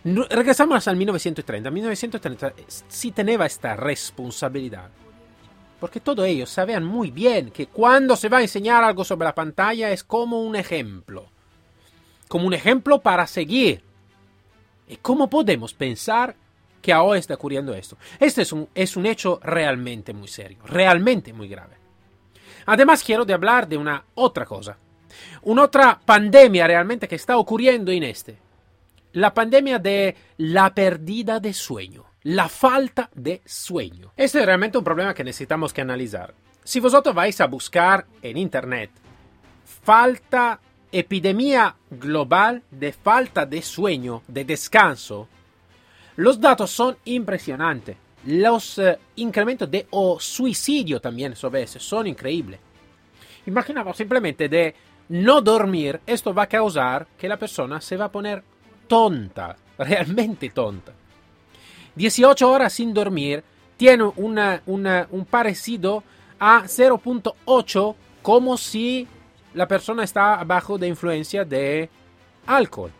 Regresamos 0.03 0.87
al 0.87 0.95
1930. 0.95 1.71
1930 1.71 2.53
sí 2.87 3.11
tenía 3.11 3.45
esta 3.45 3.75
responsabilidad. 3.75 4.89
Porque 5.79 5.99
todos 5.99 6.27
ellos 6.27 6.49
sabían 6.49 6.83
muy 6.83 7.09
bien 7.09 7.49
que 7.49 7.67
cuando 7.67 8.15
se 8.15 8.29
va 8.29 8.37
a 8.37 8.41
enseñar 8.41 8.83
algo 8.83 9.03
sobre 9.03 9.25
la 9.25 9.35
pantalla 9.35 9.91
es 9.91 10.03
como 10.03 10.41
un 10.41 10.55
ejemplo 10.55 11.27
como 12.31 12.47
un 12.47 12.53
ejemplo 12.53 13.01
para 13.01 13.27
seguir. 13.27 13.83
¿Y 14.87 14.95
cómo 14.95 15.29
podemos 15.29 15.73
pensar 15.73 16.33
que 16.81 16.93
ahora 16.93 17.19
está 17.19 17.33
ocurriendo 17.33 17.73
esto? 17.73 17.97
Este 18.21 18.43
es 18.43 18.53
un, 18.53 18.69
es 18.73 18.95
un 18.95 19.05
hecho 19.05 19.41
realmente 19.43 20.13
muy 20.13 20.29
serio, 20.29 20.59
realmente 20.63 21.33
muy 21.33 21.49
grave. 21.49 21.75
Además, 22.67 23.03
quiero 23.03 23.25
de 23.25 23.33
hablar 23.33 23.67
de 23.67 23.75
una 23.75 24.05
otra 24.15 24.45
cosa, 24.45 24.77
una 25.41 25.63
otra 25.63 25.99
pandemia 26.05 26.65
realmente 26.67 27.05
que 27.05 27.15
está 27.15 27.35
ocurriendo 27.35 27.91
en 27.91 28.03
este. 28.03 28.37
La 29.13 29.33
pandemia 29.33 29.77
de 29.77 30.15
la 30.37 30.73
pérdida 30.73 31.39
de 31.39 31.53
sueño, 31.53 32.05
la 32.23 32.47
falta 32.47 33.09
de 33.13 33.41
sueño. 33.45 34.13
Este 34.15 34.39
es 34.39 34.45
realmente 34.45 34.77
un 34.77 34.83
problema 34.83 35.13
que 35.13 35.23
necesitamos 35.23 35.73
que 35.73 35.81
analizar. 35.81 36.33
Si 36.63 36.79
vosotros 36.79 37.13
vais 37.13 37.41
a 37.41 37.47
buscar 37.47 38.05
en 38.21 38.37
internet 38.37 38.91
falta 39.83 40.59
epidemia 40.91 41.75
global 41.89 42.63
de 42.69 42.93
falta 42.93 43.45
de 43.45 43.61
sueño, 43.61 44.23
de 44.27 44.45
descanso, 44.45 45.27
los 46.15 46.39
datos 46.39 46.71
son 46.71 46.97
impresionantes. 47.05 47.97
Los 48.25 48.77
eh, 48.77 48.99
incrementos 49.15 49.69
de 49.71 49.87
suicidio 50.19 51.01
también 51.01 51.35
sobre 51.35 51.63
eso 51.63 51.79
son 51.79 52.07
increíbles. 52.07 52.59
Imaginamos 53.45 53.97
simplemente 53.97 54.47
de 54.47 54.75
no 55.09 55.41
dormir, 55.41 55.99
esto 56.05 56.33
va 56.33 56.43
a 56.43 56.47
causar 56.47 57.07
que 57.17 57.27
la 57.27 57.37
persona 57.37 57.81
se 57.81 57.97
va 57.97 58.05
a 58.05 58.11
poner 58.11 58.43
tonta, 58.91 59.55
realmente 59.77 60.49
tonta. 60.49 60.91
18 61.95 62.51
horas 62.51 62.73
sin 62.73 62.93
dormir 62.93 63.41
tiene 63.77 64.03
un 64.03 65.27
parecido 65.29 66.03
a 66.37 66.63
0.8 66.63 67.95
como 68.21 68.57
si 68.57 69.07
la 69.53 69.65
persona 69.65 70.03
está 70.03 70.43
bajo 70.43 70.77
de 70.77 70.89
influencia 70.89 71.45
de 71.45 71.89
alcohol. 72.45 72.91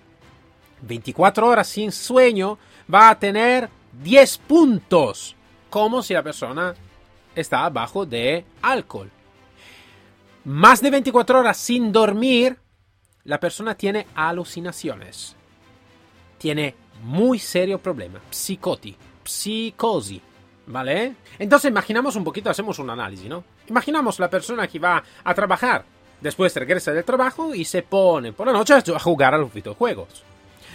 24 0.82 1.46
horas 1.46 1.68
sin 1.68 1.92
sueño 1.92 2.58
va 2.92 3.10
a 3.10 3.20
tener 3.20 3.70
10 4.02 4.38
puntos, 4.38 5.36
como 5.70 6.02
si 6.02 6.14
la 6.14 6.24
persona 6.24 6.74
está 7.36 7.70
bajo 7.70 8.06
de 8.06 8.46
alcohol. 8.62 9.12
Más 10.46 10.82
de 10.82 10.90
24 10.90 11.38
horas 11.38 11.58
sin 11.58 11.92
dormir, 11.92 12.58
la 13.26 13.42
persona 13.42 13.76
tiene 13.76 14.08
alucinaciones. 14.16 15.36
Tiene 16.42 16.74
muy 17.04 17.38
serio 17.38 17.78
problema, 17.78 18.20
psicoti, 18.30 18.96
psicosis, 19.24 20.22
¿vale? 20.66 21.16
Entonces 21.38 21.70
imaginamos 21.70 22.16
un 22.16 22.24
poquito, 22.24 22.50
hacemos 22.50 22.80
un 22.80 22.90
análisis, 22.90 23.30
¿no? 23.30 23.44
Imaginamos 23.68 24.20
la 24.20 24.30
persona 24.30 24.68
que 24.68 24.80
va 24.80 25.04
a 25.24 25.34
trabajar 25.34 25.86
Después 26.22 26.56
regresa 26.56 26.94
del 26.94 27.04
trabajo 27.04 27.56
y 27.56 27.66
se 27.66 27.82
pone 27.82 28.32
por 28.32 28.46
la 28.46 28.54
noche 28.54 28.76
a 28.76 29.00
jugar 29.00 29.34
a 29.34 29.40
los 29.40 29.52
videojuegos. 29.52 30.24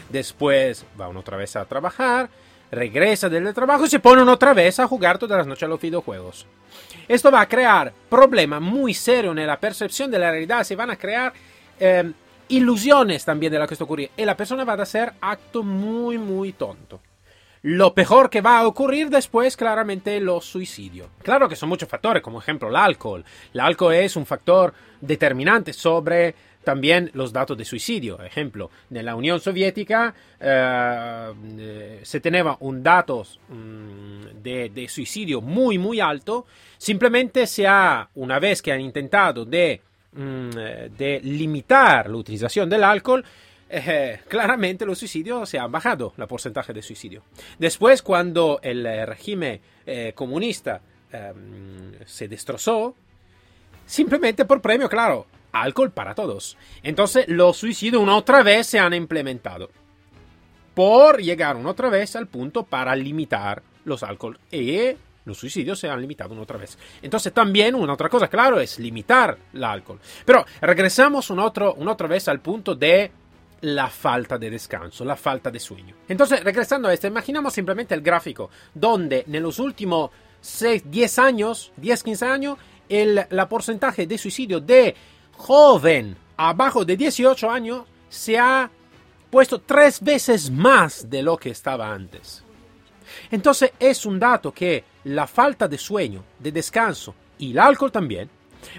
Después 0.08 0.84
va 1.00 1.08
otra 1.08 1.36
vez 1.36 1.54
a 1.54 1.64
trabajar, 1.64 2.28
regresa 2.70 3.28
del 3.28 3.54
trabajo 3.54 3.86
y 3.86 3.88
se 3.88 4.00
pone 4.00 4.22
otra 4.22 4.52
vez 4.52 4.80
a 4.80 4.88
jugar 4.88 5.18
todas 5.18 5.38
las 5.38 5.46
noches 5.46 5.62
a 5.62 5.68
los 5.68 5.80
videojuegos. 5.80 6.46
Esto 7.06 7.30
va 7.30 7.42
a 7.42 7.48
crear 7.48 7.92
problemas 8.10 8.60
muy 8.60 8.92
serios 8.92 9.36
en 9.36 9.46
la 9.46 9.60
percepción 9.60 10.10
de 10.10 10.18
la 10.18 10.32
realidad. 10.32 10.64
Se 10.64 10.74
van 10.74 10.90
a 10.90 10.96
crear 10.96 11.32
em, 11.78 12.12
ilusiones 12.48 13.24
también 13.24 13.52
de 13.52 13.58
lo 13.58 13.66
que 13.66 13.74
está 13.74 13.84
ocurriendo. 13.84 14.14
Y 14.16 14.24
la 14.24 14.36
persona 14.36 14.64
va 14.64 14.74
a 14.74 14.82
hacer 14.82 15.12
acto 15.20 15.62
muy, 15.62 16.18
muy 16.18 16.52
tonto. 16.52 17.00
Lo 17.62 17.94
peor 17.94 18.30
que 18.30 18.40
va 18.40 18.58
a 18.58 18.66
ocurrir 18.66 19.10
después, 19.10 19.56
claramente, 19.56 20.20
los 20.20 20.44
suicidios. 20.44 21.08
Claro 21.22 21.48
que 21.48 21.56
son 21.56 21.68
muchos 21.68 21.88
factores, 21.88 22.22
como 22.22 22.38
ejemplo 22.38 22.68
el 22.68 22.76
alcohol. 22.76 23.24
El 23.52 23.60
alcohol 23.60 23.94
es 23.94 24.14
un 24.14 24.24
factor 24.24 24.72
determinante 25.00 25.72
sobre 25.72 26.34
también 26.62 27.10
los 27.14 27.32
datos 27.32 27.56
de 27.56 27.64
suicidio. 27.64 28.20
Ejemplo, 28.22 28.70
en 28.90 29.04
la 29.04 29.14
Unión 29.14 29.40
Soviética 29.40 30.14
eh, 30.40 31.32
eh, 31.58 32.00
se 32.02 32.20
tenía 32.20 32.56
un 32.60 32.82
dato 32.82 33.24
mm, 33.48 34.42
de, 34.42 34.86
suicidio 34.88 35.40
muy, 35.40 35.78
muy 35.78 36.00
alto. 36.00 36.46
Simplemente 36.76 37.46
se 37.46 37.66
ha, 37.66 38.08
una 38.16 38.40
vez 38.40 38.62
que 38.62 38.72
han 38.72 38.80
intentado 38.80 39.44
de, 39.44 39.80
de 40.16 41.20
limitar 41.22 42.08
la 42.08 42.16
utilización 42.16 42.70
del 42.70 42.84
alcohol, 42.84 43.24
eh, 43.68 44.20
claramente 44.28 44.86
los 44.86 44.98
suicidios 44.98 45.48
se 45.48 45.58
han 45.58 45.72
bajado, 45.72 46.12
el 46.16 46.26
porcentaje 46.26 46.72
de 46.72 46.82
suicidio. 46.82 47.22
Después, 47.58 48.02
cuando 48.02 48.60
el 48.62 48.86
eh, 48.86 49.04
régimen 49.04 49.60
eh, 49.84 50.12
comunista 50.14 50.80
em, 51.10 51.92
se 52.04 52.28
destrozó, 52.28 52.94
simplemente 53.84 54.44
por 54.44 54.60
premio, 54.60 54.88
claro, 54.88 55.26
alcohol 55.52 55.90
para 55.90 56.14
todos. 56.14 56.56
Entonces, 56.82 57.26
los 57.28 57.56
suicidios 57.56 58.02
una 58.02 58.16
otra 58.16 58.42
vez 58.42 58.68
se 58.68 58.78
han 58.78 58.94
implementado. 58.94 59.70
Por 60.74 61.20
llegar 61.22 61.56
una 61.56 61.70
otra 61.70 61.88
vez 61.88 62.14
al 62.14 62.28
punto 62.28 62.62
para 62.62 62.94
limitar 62.94 63.62
los 63.84 64.02
alcohol. 64.02 64.38
Y 64.52 64.90
los 65.26 65.36
suicidios 65.36 65.78
se 65.78 65.88
han 65.88 66.00
limitado 66.00 66.32
una 66.32 66.42
otra 66.42 66.56
vez. 66.56 66.78
Entonces 67.02 67.32
también 67.32 67.74
una 67.74 67.92
otra 67.92 68.08
cosa, 68.08 68.28
claro, 68.28 68.58
es 68.58 68.78
limitar 68.78 69.36
el 69.52 69.62
alcohol. 69.62 70.00
Pero 70.24 70.46
regresamos 70.60 71.28
una, 71.30 71.52
una 71.76 71.92
otra 71.92 72.08
vez 72.08 72.28
al 72.28 72.40
punto 72.40 72.74
de 72.74 73.10
la 73.62 73.88
falta 73.88 74.38
de 74.38 74.50
descanso, 74.50 75.04
la 75.04 75.16
falta 75.16 75.50
de 75.50 75.58
sueño. 75.58 75.94
Entonces, 76.08 76.44
regresando 76.44 76.88
a 76.88 76.92
esto, 76.92 77.06
imaginamos 77.06 77.52
simplemente 77.52 77.94
el 77.94 78.02
gráfico 78.02 78.50
donde 78.72 79.24
en 79.26 79.42
los 79.42 79.58
últimos 79.58 80.10
6, 80.40 80.84
10 80.90 81.18
años, 81.18 81.72
10, 81.76 82.02
15 82.02 82.26
años, 82.26 82.58
el 82.88 83.26
la 83.30 83.48
porcentaje 83.48 84.06
de 84.06 84.18
suicidio 84.18 84.60
de 84.60 84.94
joven 85.32 86.16
abajo 86.36 86.84
de 86.84 86.96
18 86.96 87.50
años 87.50 87.84
se 88.08 88.38
ha 88.38 88.70
puesto 89.30 89.60
tres 89.60 90.00
veces 90.00 90.50
más 90.50 91.10
de 91.10 91.22
lo 91.22 91.36
que 91.36 91.50
estaba 91.50 91.92
antes. 91.92 92.44
Entonces 93.30 93.72
es 93.78 94.06
un 94.06 94.18
dato 94.20 94.52
que 94.52 94.84
la 95.06 95.28
falta 95.28 95.68
de 95.68 95.78
sueño, 95.78 96.24
de 96.38 96.50
descanso 96.50 97.14
y 97.38 97.52
el 97.52 97.60
alcohol 97.60 97.92
también 97.92 98.28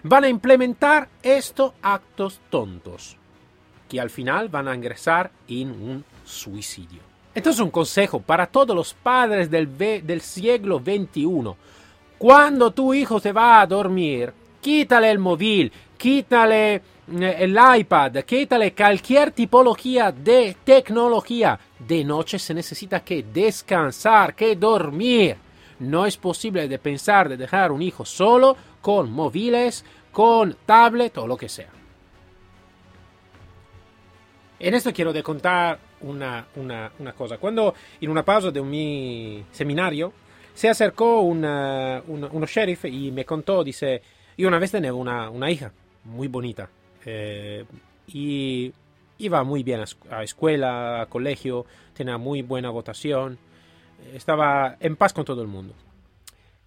van 0.03 0.25
a 0.25 0.29
implementar 0.29 1.07
estos 1.23 1.71
actos 1.81 2.41
tontos 2.49 3.15
que 3.87 4.01
al 4.01 4.09
final 4.09 4.49
van 4.49 4.67
a 4.67 4.75
ingresar 4.75 5.31
en 5.47 5.69
un 5.69 6.03
suicidio. 6.25 6.99
Entonces 7.33 7.61
un 7.61 7.71
consejo 7.71 8.19
para 8.19 8.47
todos 8.47 8.75
los 8.75 8.93
padres 8.93 9.49
del, 9.49 9.77
del 9.77 10.19
siglo 10.19 10.79
XXI. 10.79 11.53
Cuando 12.17 12.71
tu 12.71 12.93
hijo 12.93 13.21
se 13.21 13.31
va 13.31 13.61
a 13.61 13.67
dormir, 13.67 14.33
quítale 14.59 15.09
el 15.09 15.19
móvil, 15.19 15.71
quítale 15.97 16.75
eh, 16.75 17.35
el 17.39 17.57
iPad, 17.77 18.17
quítale 18.25 18.73
cualquier 18.73 19.31
tipología 19.31 20.11
de 20.11 20.57
tecnología. 20.61 21.57
De 21.79 22.03
noche 22.03 22.37
se 22.37 22.53
necesita 22.53 22.99
que 22.99 23.23
descansar, 23.23 24.35
que 24.35 24.57
dormir. 24.57 25.46
No 25.79 26.05
es 26.05 26.17
posible 26.17 26.67
de 26.67 26.79
pensar 26.79 27.29
de 27.29 27.37
dejar 27.37 27.71
un 27.71 27.81
hijo 27.81 28.05
solo 28.05 28.55
con 28.81 29.11
móviles, 29.11 29.85
con 30.11 30.55
tablet 30.65 31.17
o 31.17 31.27
lo 31.27 31.37
que 31.37 31.49
sea. 31.49 31.69
En 34.59 34.73
esto 34.73 34.91
quiero 34.91 35.13
de 35.13 35.21
contar 35.21 35.79
una, 36.01 36.47
una, 36.55 36.91
una, 36.97 37.13
cosa. 37.13 37.37
Cuando 37.37 37.75
en 38.01 38.09
una 38.09 38.23
pausa 38.23 38.49
de 38.49 38.61
mi 38.61 39.45
seminario 39.51 40.13
se 40.53 40.67
acercó 40.67 41.21
una, 41.21 42.01
uno 42.07 42.45
sheriff 42.47 42.85
y 42.85 43.11
me 43.11 43.23
contó, 43.23 43.63
dice, 43.63 44.01
yo 44.35 44.47
una 44.47 44.57
vez 44.57 44.71
tenía 44.71 44.93
una, 44.93 45.51
hija 45.51 45.71
muy 46.05 46.27
bonita 46.27 46.69
eh, 47.05 47.65
y 48.07 48.73
iba 49.19 49.43
muy 49.43 49.61
bien 49.61 49.81
a, 49.81 50.15
a, 50.15 50.23
escuela, 50.23 51.01
a 51.01 51.05
colegio, 51.05 51.65
tenía 51.93 52.17
muy 52.17 52.41
buena 52.41 52.71
votación, 52.71 53.37
estaba 54.13 54.77
en 54.79 54.95
paz 54.95 55.13
con 55.13 55.25
todo 55.25 55.41
el 55.41 55.47
mundo. 55.47 55.73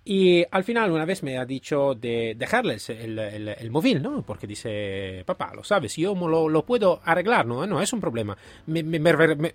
Y 0.04 0.44
al 0.50 0.64
final 0.64 0.90
una 0.90 1.04
vez 1.04 1.22
me 1.22 1.38
ha 1.38 1.44
dicho 1.44 1.94
de 1.94 2.34
dejarle 2.36 2.78
el, 2.88 3.70
móvil, 3.70 4.02
¿no? 4.02 4.22
Porque 4.22 4.46
dice, 4.46 5.22
papá, 5.26 5.52
lo 5.54 5.62
sabes, 5.62 5.94
yo 5.96 6.14
lo, 6.14 6.48
lo 6.48 6.64
puedo 6.64 7.00
arreglar, 7.04 7.46
¿no? 7.46 7.66
No 7.66 7.82
es 7.82 7.92
un 7.92 8.00
problema. 8.00 8.36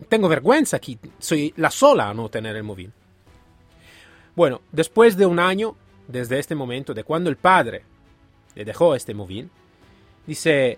Tengo 0.08 0.30
vergüenza 0.30 0.80
que 0.80 0.98
soy 1.18 1.54
la 1.58 1.72
sola 1.72 2.10
a 2.10 2.14
no 2.14 2.30
tener 2.30 2.56
el 2.56 2.64
móvil. 2.64 2.92
Bueno, 4.36 4.62
después 4.72 5.18
de 5.18 5.26
un 5.26 5.40
año, 5.40 5.76
desde 6.08 6.38
este 6.38 6.56
momento, 6.56 6.94
de 6.94 7.04
cuando 7.04 7.30
el 7.30 7.38
padre 7.38 7.84
le 8.54 8.66
dejó 8.66 8.94
este 8.94 9.14
móvil, 9.14 9.50
dice, 10.28 10.78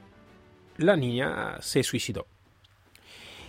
la 0.77 0.95
niña 0.95 1.57
se 1.62 1.83
suicidó. 1.83 2.25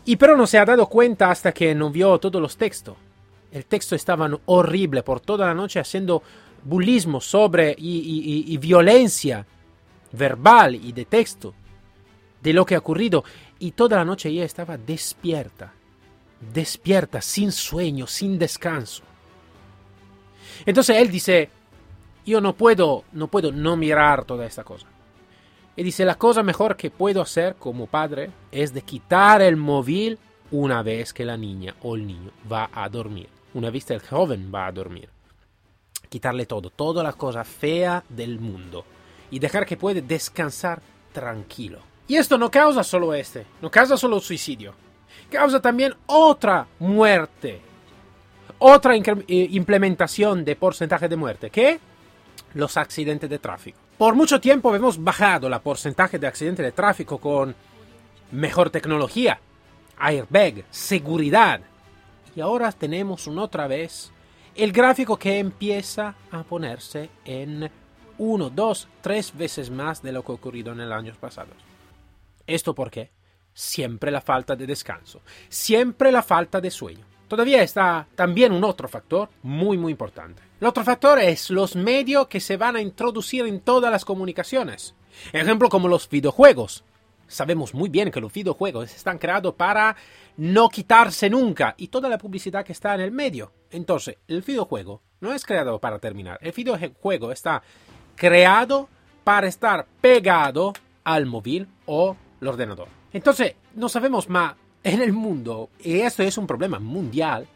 Y 0.05 0.17
pero 0.17 0.37
no 0.37 0.47
se 0.47 0.59
ha 0.59 0.65
dado 0.65 0.87
cuenta 0.89 1.31
hasta 1.31 1.53
que 1.53 1.75
no 1.75 1.91
vio 1.91 2.19
todos 2.19 2.41
los 2.43 2.57
textos. 2.57 2.97
El 3.51 3.65
texto 3.65 3.95
estaba 3.95 4.31
horrible 4.47 5.03
por 5.03 5.21
toda 5.21 5.47
la 5.47 5.55
noche 5.55 5.81
haciendo 5.81 6.23
bullismo 6.63 7.21
sobre 7.21 7.75
y, 7.79 8.57
violencia 8.59 9.47
verbal 10.13 10.75
y 10.75 10.93
de 10.93 11.05
texto 11.05 11.55
de 12.43 12.53
lo 12.53 12.67
que 12.67 12.75
ha 12.75 12.79
ocurrido. 12.79 13.25
Y 13.59 13.73
toda 13.73 13.97
la 13.97 14.05
noche 14.05 14.29
ella 14.29 14.45
estaba 14.45 14.77
despierta, 14.77 15.73
despierta, 16.53 17.21
sin 17.21 17.53
sueño, 17.53 18.07
sin 18.07 18.39
descanso. 18.39 19.03
Entonces 20.67 20.97
él 20.97 21.11
dice, 21.11 21.51
yo 22.27 22.41
no 22.41 22.55
puedo, 22.55 23.05
no 23.13 23.29
puedo 23.29 23.51
no 23.51 23.77
mirar 23.77 24.25
toda 24.25 24.47
esta 24.47 24.65
cosa. 24.65 24.87
Y 25.77 25.83
dice, 25.83 26.05
la 26.05 26.17
cosa 26.17 26.43
mejor 26.43 26.77
que 26.77 26.91
puedo 26.91 27.23
hacer 27.23 27.55
como 27.55 27.87
padre 27.87 28.31
es 28.51 28.75
de 28.75 28.83
quitar 28.83 29.41
el 29.41 29.57
móvil 29.57 30.19
una 30.51 30.83
vez 30.83 31.13
que 31.13 31.25
la 31.25 31.37
niña 31.37 31.75
o 31.83 31.95
el 31.95 32.07
niño 32.07 32.31
va 32.51 32.69
a 32.73 32.89
dormir. 32.89 33.38
Una 33.59 33.71
vez 33.71 33.87
que 33.87 33.95
el 33.95 34.01
joven 34.01 34.53
va 34.55 34.69
a 34.69 34.73
dormir. 34.73 35.09
Quitarle 36.09 36.47
todo, 36.47 36.71
toda 36.71 37.03
la 37.03 37.13
cosa 37.15 37.43
fea 37.43 38.05
del 38.09 38.39
mundo. 38.39 38.85
Y 39.33 39.41
dejar 39.41 39.67
que 39.67 39.77
puede 39.77 40.01
descansar 40.01 40.81
tranquilo. 41.13 41.81
Y 42.07 42.15
esto 42.15 42.39
no 42.39 42.53
causa 42.53 42.85
solo 42.85 43.13
este, 43.15 43.47
no 43.61 43.69
causa 43.69 43.97
solo 43.97 44.21
suicidio. 44.21 44.75
Causa 45.29 45.61
también 45.61 45.93
otra 46.07 46.69
muerte. 46.79 47.61
Otra 48.61 48.95
eh, 48.95 49.25
implementación 49.27 50.45
de 50.45 50.55
porcentaje 50.55 51.09
de 51.09 51.17
muerte. 51.17 51.51
¿Qué? 51.51 51.81
Los 52.55 52.77
accidentes 52.77 53.29
de 53.29 53.41
tráfico. 53.41 53.81
Por 53.99 54.15
mucho 54.15 54.41
tiempo 54.41 54.73
hemos 54.77 55.03
bajado 55.03 55.49
la 55.49 55.59
porcentaje 55.59 56.21
de 56.21 56.29
accidentes 56.29 56.65
de 56.65 56.71
tráfico 56.71 57.19
con 57.19 57.57
mejor 58.31 58.71
tecnología, 58.71 59.41
airbag, 59.99 60.65
seguridad. 60.71 61.61
Y 62.39 62.41
ahora 62.41 62.71
tenemos 62.71 63.27
una 63.27 63.43
otra 63.43 63.67
vez 63.67 64.13
el 64.55 64.71
gráfico 64.71 65.17
que 65.17 65.41
empieza 65.41 66.15
a 66.31 66.45
ponerse 66.45 67.11
en 67.25 67.69
uno, 68.17 68.49
dos, 68.49 68.87
tres 69.01 69.37
veces 69.37 69.71
más 69.71 70.03
de 70.03 70.13
lo 70.13 70.25
que 70.25 70.31
ocurrido 70.31 70.71
en 70.71 70.89
los 70.89 70.97
años 70.97 71.17
pasados. 71.17 71.57
¿Esto 72.47 72.77
por 72.77 72.93
qué? 72.93 73.11
Siempre 73.53 74.13
la 74.13 74.21
falta 74.21 74.55
de 74.55 74.69
descanso, 74.69 75.21
siempre 75.49 76.13
la 76.13 76.23
falta 76.23 76.61
de 76.61 76.71
sueño. 76.71 77.05
Todavía 77.27 77.61
está 77.61 78.07
también 78.15 78.53
un 78.53 78.63
otro 78.63 78.87
factor 78.87 79.31
muy 79.43 79.77
muy 79.77 79.91
importante. 79.91 80.41
El 80.61 80.69
otro 80.69 80.85
factor 80.85 81.19
es 81.19 81.51
los 81.51 81.75
medios 81.75 82.29
que 82.29 82.39
se 82.39 82.57
van 82.57 82.77
a 82.77 82.81
introducir 82.81 83.47
en 83.47 83.59
todas 83.59 83.91
las 83.91 84.05
comunicaciones. 84.05 84.95
Ejemplo 85.33 85.69
como 85.69 85.89
los 85.89 86.09
videojuegos. 86.09 86.85
Sabemos 87.29 87.75
muy 87.75 87.89
bien 87.89 88.11
que 88.11 88.21
los 88.21 88.33
videojuegos 88.33 88.95
están 88.95 89.19
creados 89.19 89.55
para 89.55 89.95
no 90.37 90.69
quitarse 90.69 91.31
nunca 91.31 91.75
y 91.77 91.89
toda 91.89 92.09
la 92.09 92.19
publicidad 92.19 92.65
que 92.65 92.73
está 92.73 92.95
en 92.95 93.03
el 93.03 93.13
medio. 93.13 93.53
Entonces, 93.71 94.17
el 94.27 94.43
videojuego 94.43 95.03
no 95.21 95.33
es 95.33 95.45
creado 95.45 95.79
para 95.79 95.99
terminar. 95.99 96.39
El 96.41 96.53
videojuego 96.53 97.31
está 97.31 97.63
creado 98.17 98.89
para 99.25 99.47
estar 99.47 99.87
pegado 100.01 100.73
al 101.05 101.27
móvil 101.27 101.69
o 101.87 102.17
el 102.41 102.49
ordenador. 102.49 102.89
Entonces, 103.13 103.55
no 103.75 103.89
sabemos 103.89 104.29
más 104.29 104.55
en 104.83 105.03
el 105.03 105.13
mundo, 105.13 105.71
y 105.81 106.01
esto 106.01 106.23
es 106.23 106.39
un 106.39 106.47
problema 106.47 106.79
mundial, 106.79 107.47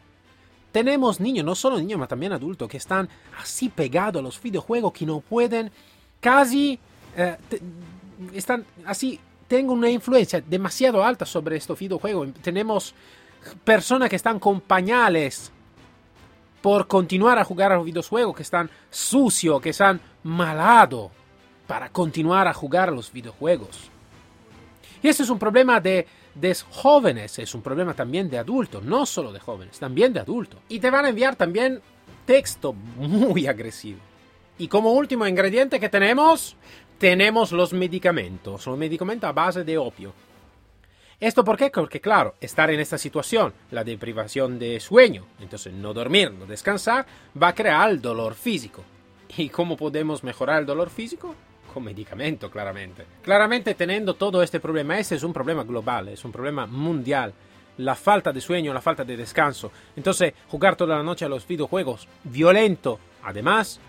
tenemos 0.71 1.19
niños, 1.19 1.45
no 1.45 1.55
solo 1.55 1.77
niños, 1.77 1.97
pero 1.97 2.07
también 2.07 2.33
adultos, 2.33 2.67
que 2.67 2.77
están 2.77 3.07
así 3.39 3.69
pegados 3.69 4.19
a 4.19 4.23
los 4.23 4.41
videojuegos 4.41 4.93
que 4.93 5.05
no 5.05 5.19
pueden 5.19 5.71
casi... 6.19 6.79
Eh, 7.15 7.37
están 8.33 8.65
así, 8.85 9.19
tengo 9.47 9.73
una 9.73 9.89
influencia 9.89 10.41
demasiado 10.41 11.03
alta 11.03 11.25
sobre 11.25 11.57
estos 11.57 11.77
videojuegos. 11.77 12.33
Tenemos 12.41 12.93
personas 13.63 14.09
que 14.09 14.15
están 14.15 14.39
con 14.39 14.61
pañales 14.61 15.51
por 16.61 16.87
continuar 16.87 17.37
a 17.39 17.43
jugar 17.43 17.71
a 17.71 17.75
los 17.75 17.85
videojuegos, 17.85 18.35
que 18.35 18.43
están 18.43 18.69
sucios, 18.89 19.61
que 19.61 19.71
están 19.71 19.99
malados 20.23 21.11
para 21.67 21.89
continuar 21.89 22.47
a 22.47 22.53
jugar 22.53 22.89
a 22.89 22.91
los 22.91 23.11
videojuegos. 23.11 23.89
Y 25.01 25.09
ese 25.09 25.23
es 25.23 25.29
un 25.29 25.39
problema 25.39 25.81
de 25.81 26.07
de 26.35 26.55
jóvenes, 26.71 27.37
es 27.39 27.53
un 27.53 27.61
problema 27.61 27.93
también 27.93 28.29
de 28.29 28.37
adultos, 28.37 28.83
no 28.83 29.05
solo 29.05 29.31
de 29.31 29.39
jóvenes, 29.39 29.79
también 29.79 30.13
de 30.13 30.19
adultos. 30.19 30.59
Y 30.69 30.79
te 30.79 30.89
van 30.89 31.05
a 31.05 31.09
enviar 31.09 31.35
también 31.35 31.81
texto 32.25 32.73
muy 32.73 33.47
agresivo. 33.47 33.99
Y 34.57 34.67
como 34.67 34.93
último 34.93 35.25
ingrediente 35.27 35.79
que 35.79 35.89
tenemos, 35.89 36.55
tenemos 37.03 37.51
los 37.51 37.73
medicamentos, 37.73 38.65
los 38.65 38.77
medicamentos 38.77 39.29
a 39.29 39.33
base 39.33 39.65
de 39.65 39.77
opio. 39.77 40.13
¿Esto 41.19 41.43
por 41.43 41.57
qué? 41.57 41.69
Porque 41.69 41.99
claro, 41.99 42.35
estar 42.39 42.71
en 42.71 42.79
esta 42.79 42.97
situación, 42.97 43.53
la 43.71 43.83
deprivación 43.83 44.57
de 44.57 44.79
sueño, 44.79 45.25
entonces 45.41 45.73
no 45.73 45.93
dormir, 45.93 46.31
no 46.31 46.45
descansar, 46.45 47.05
va 47.35 47.49
a 47.49 47.55
crear 47.55 47.89
el 47.89 48.01
dolor 48.01 48.35
físico. 48.35 48.85
¿Y 49.35 49.49
cómo 49.49 49.75
podemos 49.75 50.23
mejorar 50.23 50.61
el 50.61 50.65
dolor 50.65 50.89
físico? 50.89 51.35
con 51.73 51.83
medicamento, 51.83 52.49
claramente. 52.49 53.03
Claramente 53.21 53.73
teniendo 53.73 54.13
todo 54.13 54.41
este 54.41 54.61
problema, 54.61 54.97
ese 54.97 55.15
es 55.15 55.23
un 55.23 55.33
problema 55.33 55.65
global, 55.65 56.07
es 56.07 56.23
un 56.23 56.31
problema 56.31 56.67
mundial. 56.67 57.33
La 57.79 57.95
falta 57.95 58.31
de 58.31 58.39
sueño, 58.39 58.73
la 58.73 58.79
falta 58.79 59.03
de 59.03 59.17
descanso. 59.17 59.71
Entonces, 59.97 60.33
jugar 60.47 60.77
toda 60.77 60.95
la 60.95 61.03
noche 61.03 61.25
a 61.25 61.29
los 61.29 61.45
videojuegos, 61.45 62.07
violento, 62.23 62.97
además. 63.23 63.81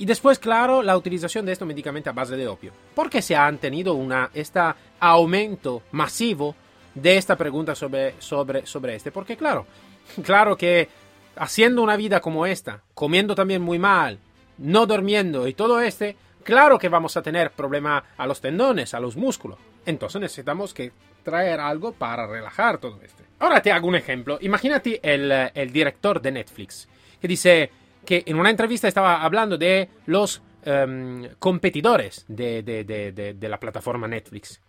Y 0.00 0.06
después, 0.06 0.38
claro, 0.38 0.82
la 0.82 0.96
utilización 0.96 1.46
de 1.46 1.52
estos 1.52 1.68
medicamentos 1.68 2.10
a 2.10 2.14
base 2.14 2.36
de 2.36 2.48
opio. 2.48 2.72
¿Por 2.94 3.08
qué 3.08 3.22
se 3.22 3.36
han 3.36 3.58
tenido 3.58 3.94
una, 3.94 4.30
este 4.34 4.60
aumento 4.98 5.82
masivo 5.92 6.56
de 6.94 7.16
esta 7.16 7.36
pregunta 7.36 7.74
sobre, 7.76 8.14
sobre, 8.18 8.66
sobre 8.66 8.96
este? 8.96 9.12
Porque, 9.12 9.36
claro, 9.36 9.66
claro 10.24 10.56
que 10.56 10.88
haciendo 11.36 11.82
una 11.82 11.96
vida 11.96 12.20
como 12.20 12.46
esta, 12.46 12.82
comiendo 12.94 13.34
también 13.34 13.62
muy 13.62 13.78
mal, 13.78 14.18
no 14.58 14.86
durmiendo 14.86 15.46
y 15.46 15.54
todo 15.54 15.80
este, 15.80 16.16
Claro 16.42 16.78
que 16.78 16.88
vamos 16.88 17.16
a 17.16 17.22
tener 17.22 17.50
problema 17.50 18.02
a 18.16 18.26
los 18.26 18.40
tendones, 18.40 18.94
a 18.94 19.00
los 19.00 19.16
músculos. 19.16 19.58
Entonces 19.84 20.20
necesitamos 20.20 20.72
que 20.72 20.92
traer 21.22 21.60
algo 21.60 21.92
para 21.92 22.26
relajar 22.26 22.78
todo 22.78 23.00
esto. 23.02 23.22
Ahora 23.38 23.60
te 23.60 23.72
hago 23.72 23.88
un 23.88 23.96
ejemplo. 23.96 24.38
Imagínate 24.40 25.00
el, 25.02 25.72
director 25.72 26.20
de 26.20 26.32
Netflix 26.32 26.88
que 27.20 27.28
dice 27.28 27.70
que 28.10 28.24
en 28.26 28.40
una 28.40 28.50
entrevista 28.50 28.88
estaba 28.88 29.22
hablando 29.22 29.56
de 29.56 29.88
los 30.06 30.42
em, 30.64 31.28
competidores 31.38 32.24
de, 32.26 32.60
de, 32.64 33.48
la 33.48 33.60
plataforma 33.60 34.08
Netflix. 34.08 34.60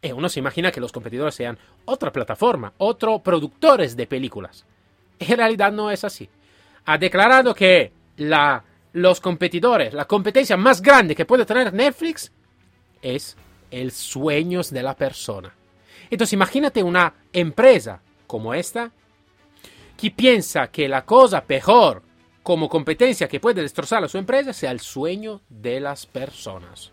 Y 0.00 0.12
uno 0.12 0.30
se 0.30 0.40
imagina 0.40 0.72
que 0.72 0.80
los 0.80 0.92
competidores 0.92 1.34
sean 1.34 1.58
otra 1.84 2.10
plataforma, 2.10 2.72
otros 2.78 3.20
productores 3.20 3.98
de 3.98 4.06
películas. 4.06 4.64
En 5.18 5.36
realidad 5.36 5.72
no 5.72 5.90
es 5.90 6.04
así. 6.04 6.26
Ha 6.86 6.96
declarado 6.96 7.54
que 7.54 7.92
la 8.16 8.64
los 8.94 9.20
competidores, 9.20 9.92
la 9.92 10.06
competencia 10.06 10.56
más 10.56 10.80
grande 10.80 11.14
que 11.14 11.26
puede 11.26 11.44
tener 11.44 11.74
Netflix 11.74 12.32
es 13.02 13.36
el 13.70 13.92
sueño 13.92 14.62
de 14.70 14.82
la 14.82 14.96
persona. 14.96 15.54
Entonces 16.08 16.32
imagínate 16.32 16.82
una 16.82 17.12
empresa 17.30 18.00
como 18.26 18.54
esta 18.54 18.90
que 19.98 20.10
piensa 20.10 20.68
que 20.68 20.88
la 20.88 21.04
cosa 21.04 21.44
peor 21.44 22.05
como 22.46 22.68
competencia 22.68 23.26
que 23.26 23.40
puede 23.40 23.60
destrozar 23.60 24.04
a 24.04 24.08
su 24.08 24.18
empresa 24.18 24.52
sea 24.52 24.70
el 24.70 24.78
sueño 24.78 25.40
de 25.48 25.80
las 25.80 26.06
personas. 26.06 26.92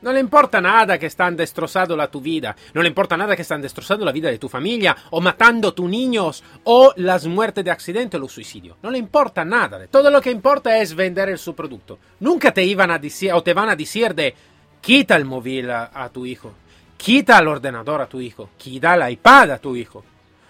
No 0.00 0.10
le 0.10 0.20
importa 0.20 0.58
nada 0.62 0.98
que 0.98 1.04
están 1.04 1.36
destrozando 1.36 1.94
la 1.94 2.10
tu 2.10 2.22
vida, 2.22 2.56
no 2.72 2.80
le 2.80 2.88
importa 2.88 3.14
nada 3.14 3.36
que 3.36 3.42
están 3.42 3.60
destrozando 3.60 4.06
la 4.06 4.12
vida 4.12 4.30
de 4.30 4.38
tu 4.38 4.48
familia, 4.48 4.96
o 5.10 5.20
matando 5.20 5.68
a 5.68 5.74
tus 5.74 5.86
niños, 5.86 6.42
o 6.64 6.94
las 6.96 7.26
muertes 7.26 7.62
de 7.62 7.70
accidente 7.70 8.16
o 8.16 8.20
los 8.20 8.32
suicidios. 8.32 8.78
No 8.82 8.90
le 8.90 8.96
importa 8.96 9.44
nada. 9.44 9.86
Todo 9.86 10.10
lo 10.10 10.22
que 10.22 10.30
importa 10.30 10.78
es 10.78 10.94
vender 10.94 11.36
su 11.36 11.54
producto. 11.54 11.98
Nunca 12.20 12.54
te 12.54 12.64
iban 12.64 12.90
a 12.90 12.98
decir, 12.98 13.34
o 13.34 13.42
te 13.42 13.52
van 13.52 13.68
a 13.68 13.76
decir 13.76 14.14
de, 14.14 14.34
quita 14.80 15.14
el 15.14 15.26
móvil 15.26 15.70
a, 15.70 16.08
tu 16.10 16.24
hijo, 16.24 16.54
quita 16.96 17.38
el 17.38 17.48
ordenador 17.48 18.00
a 18.00 18.06
tu 18.06 18.18
hijo, 18.18 18.48
quita 18.56 18.94
el 18.94 19.12
iPad 19.12 19.50
a 19.50 19.58
tu 19.58 19.76
hijo. 19.76 20.02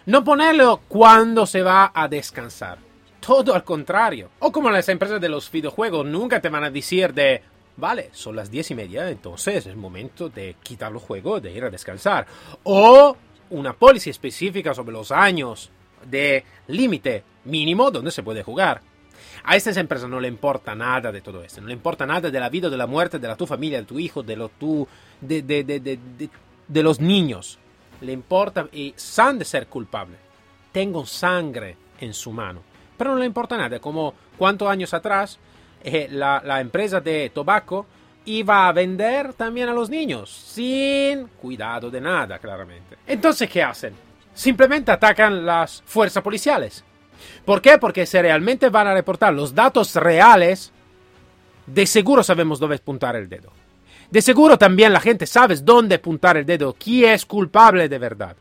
No 0.07 0.23
ponerlo 0.23 0.83
cuando 0.87 1.47
se 1.47 1.63
va 1.63 1.91
a 1.93 2.07
descansar. 2.07 2.92
Todo 3.25 3.55
al 3.55 3.63
contrario. 3.63 4.31
O 4.41 4.51
como 4.51 4.69
las 4.71 4.89
empresas 4.89 5.21
de 5.21 5.29
los 5.29 5.51
videojuegos 5.51 6.05
nunca 6.05 6.41
te 6.41 6.49
van 6.49 6.65
a 6.65 6.71
decir 6.71 7.15
de, 7.15 7.41
Vale, 7.77 8.11
son 8.13 8.37
las 8.37 8.51
diez 8.51 8.71
y 8.71 8.75
media, 8.75 9.09
entonces 9.09 9.57
es 9.57 9.67
el 9.67 9.77
momento 9.77 10.29
de 10.29 10.57
quitar 10.63 10.93
el 10.93 10.99
juego, 10.99 11.41
de 11.41 11.53
ir 11.53 11.65
a 11.65 11.71
descansar. 11.71 12.27
O 12.65 13.17
una 13.51 13.73
póliza 13.73 14.11
específica 14.11 14.75
sobre 14.75 14.93
los 14.93 15.11
años 15.11 15.71
de 16.05 16.45
límite 16.69 17.25
mínimo 17.45 17.91
donde 17.91 18.11
se 18.11 18.23
puede 18.23 18.43
jugar. 18.43 18.83
A 19.45 19.57
estas 19.57 19.77
empresas 19.77 20.09
no 20.11 20.21
le 20.21 20.29
importa 20.29 20.75
nada 20.75 21.11
de 21.11 21.23
todo 21.23 21.43
esto, 21.43 21.61
no 21.61 21.69
le 21.69 21.73
importa 21.73 22.05
nada 22.05 22.31
de 22.31 22.41
la 22.41 22.49
vida, 22.49 22.69
de 22.69 22.77
la 22.77 22.87
muerte, 22.87 23.19
de 23.19 23.29
la 23.29 23.37
tu 23.37 23.47
familia, 23.47 23.79
de 23.79 23.87
tu 23.87 23.99
hijo, 23.99 24.23
de, 24.23 24.37
lo 24.37 24.49
tu, 24.51 24.87
de, 25.21 25.43
de, 25.43 25.65
de, 25.65 25.99
de 26.69 26.83
los 26.83 27.01
niños. 27.01 27.59
Le 28.01 28.13
importa 28.13 28.69
y 28.73 28.93
san 28.97 29.39
de 29.39 29.45
ser 29.45 29.69
culpable. 29.69 30.17
Tengo 30.73 31.07
sangre 31.07 31.77
en 32.01 32.13
su 32.13 32.33
mano 32.33 32.72
pero 33.03 33.15
no 33.15 33.19
le 33.19 33.27
importa 33.27 33.57
nada, 33.57 33.81
como 33.81 34.15
cuántos 34.39 34.69
años 34.69 34.95
atrás 34.95 35.37
eh, 35.83 36.07
la, 36.09 36.61
empresa 36.61 37.01
de 37.01 37.33
tabaco 37.35 37.85
iba 38.27 38.69
a 38.69 38.73
vender 38.73 39.35
también 39.35 39.69
a 39.69 39.73
los 39.73 39.91
niños, 39.91 40.31
sin 40.31 41.27
cuidado 41.27 41.91
de 41.91 42.01
nada, 42.01 42.39
claramente. 42.39 42.99
Entonces, 43.05 43.51
¿qué 43.51 43.61
hacen? 43.61 43.93
Simplemente 44.33 44.93
atacan 44.93 45.45
las 45.45 45.83
fuerzas 45.85 46.23
policiales. 46.23 46.85
¿Por 47.45 47.61
qué? 47.61 47.77
Porque 47.77 48.07
si 48.07 48.23
realmente 48.23 48.69
van 48.69 48.87
a 48.87 48.95
reportar 48.95 49.35
los 49.35 49.53
datos 49.53 49.97
reales, 49.97 50.71
de 51.67 51.87
seguro 51.87 52.23
sabemos 52.23 52.61
dónde 52.61 52.77
apuntar 52.77 53.17
el 53.17 53.29
dedo. 53.29 53.51
De 54.13 54.23
seguro 54.23 54.57
también 54.57 54.93
la 54.93 55.01
gente 55.01 55.27
sabe 55.27 55.57
dónde 55.57 55.97
apuntar 55.97 56.37
el 56.37 56.47
dedo, 56.47 56.77
quién 56.79 57.15
es 57.15 57.27
culpable 57.27 57.89
de 57.89 57.99
verdad. 57.99 58.37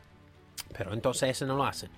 Pero 0.78 0.92
entonces 0.92 1.30
eso 1.30 1.46
no 1.46 1.56
lo 1.56 1.64
hacen. 1.64 1.90